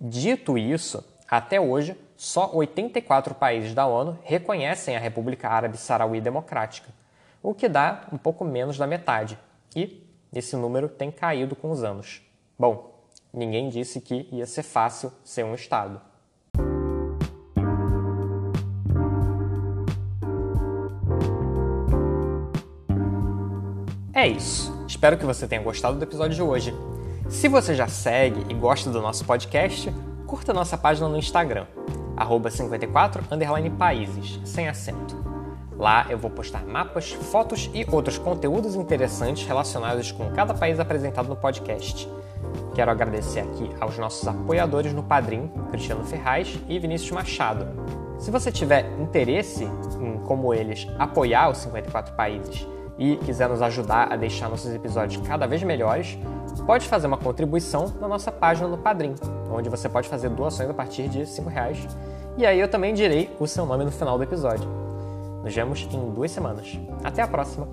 Dito 0.01 0.59
isso, 0.59 1.05
até 1.31 1.61
hoje, 1.61 1.97
só 2.17 2.51
84 2.53 3.35
países 3.37 3.75
da 3.75 3.87
ONU 3.87 4.19
reconhecem 4.25 4.97
a 4.97 5.01
República 5.01 5.49
Árabe 5.49 5.77
Saharaui 5.77 6.21
Democrática, 6.21 6.89
o 7.41 7.55
que 7.55 7.69
dá 7.69 8.09
um 8.13 8.19
pouco 8.19 8.45
menos 8.45 8.77
da 8.77 8.89
metade, 8.89 9.39
e 9.75 10.06
esse 10.37 10.57
número 10.57 10.89
tem 10.89 11.11
caído 11.11 11.57
com 11.57 11.71
os 11.71 11.83
anos. 11.83 12.23
Bom, 12.59 12.97
Ninguém 13.37 13.69
disse 13.69 14.01
que 14.01 14.27
ia 14.33 14.47
ser 14.47 14.63
fácil 14.63 15.13
ser 15.23 15.45
um 15.45 15.55
Estado. 15.55 16.01
É 24.15 24.27
isso. 24.27 24.75
Espero 24.89 25.19
que 25.19 25.27
você 25.27 25.47
tenha 25.47 25.61
gostado 25.61 25.99
do 25.99 26.03
episódio 26.03 26.35
de 26.35 26.43
hoje. 26.43 26.75
Se 27.29 27.47
você 27.47 27.75
já 27.75 27.87
segue 27.87 28.51
e 28.51 28.55
gosta 28.55 28.89
do 28.89 29.03
nosso 29.03 29.27
podcast, 29.27 29.93
curta 30.27 30.55
nossa 30.55 30.79
página 30.79 31.07
no 31.07 31.19
Instagram, 31.19 31.67
54 32.51 33.23
países, 33.77 34.41
sem 34.47 34.67
acento. 34.67 35.36
Lá 35.79 36.07
eu 36.09 36.17
vou 36.17 36.31
postar 36.31 36.65
mapas, 36.65 37.13
fotos 37.13 37.71
e 37.75 37.87
outros 37.91 38.17
conteúdos 38.17 38.75
interessantes 38.75 39.47
relacionados 39.47 40.11
com 40.11 40.31
cada 40.31 40.55
país 40.55 40.81
apresentado 40.81 41.29
no 41.29 41.37
podcast. 41.37 42.09
Quero 42.75 42.91
agradecer 42.91 43.41
aqui 43.41 43.71
aos 43.81 43.99
nossos 43.99 44.27
apoiadores 44.27 44.93
no 44.93 45.03
Padrim, 45.03 45.51
Cristiano 45.71 46.05
Ferraz 46.05 46.59
e 46.69 46.79
Vinícius 46.79 47.11
Machado. 47.11 47.67
Se 48.19 48.31
você 48.31 48.51
tiver 48.51 48.91
interesse 48.99 49.65
em, 50.01 50.19
como 50.25 50.55
eles, 50.55 50.87
apoiar 50.99 51.51
os 51.51 51.59
54 51.59 52.15
países 52.15 52.67
e 52.99 53.17
quiser 53.17 53.49
nos 53.49 53.61
ajudar 53.61 54.11
a 54.11 54.17
deixar 54.17 54.49
nossos 54.49 54.75
episódios 54.75 55.27
cada 55.27 55.47
vez 55.47 55.63
melhores, 55.63 56.19
pode 56.67 56.87
fazer 56.89 57.07
uma 57.07 57.19
contribuição 57.19 57.93
na 58.01 58.09
nossa 58.09 58.33
página 58.33 58.67
no 58.69 58.79
Padrim, 58.79 59.15
onde 59.51 59.69
você 59.69 59.89
pode 59.89 60.09
fazer 60.09 60.31
doações 60.31 60.71
a 60.71 60.75
partir 60.75 61.09
de 61.09 61.19
R$ 61.19 61.51
reais. 61.51 61.87
E 62.39 62.47
aí 62.47 62.59
eu 62.59 62.69
também 62.69 62.95
direi 62.95 63.35
o 63.39 63.47
seu 63.47 63.67
nome 63.67 63.85
no 63.85 63.91
final 63.91 64.17
do 64.17 64.25
episódio. 64.25 64.86
Nos 65.47 65.55
vemos 65.55 65.89
em 65.93 66.11
duas 66.11 66.33
semanas. 66.33 66.77
Até 67.05 67.23
a 67.23 67.29
próxima! 67.29 67.69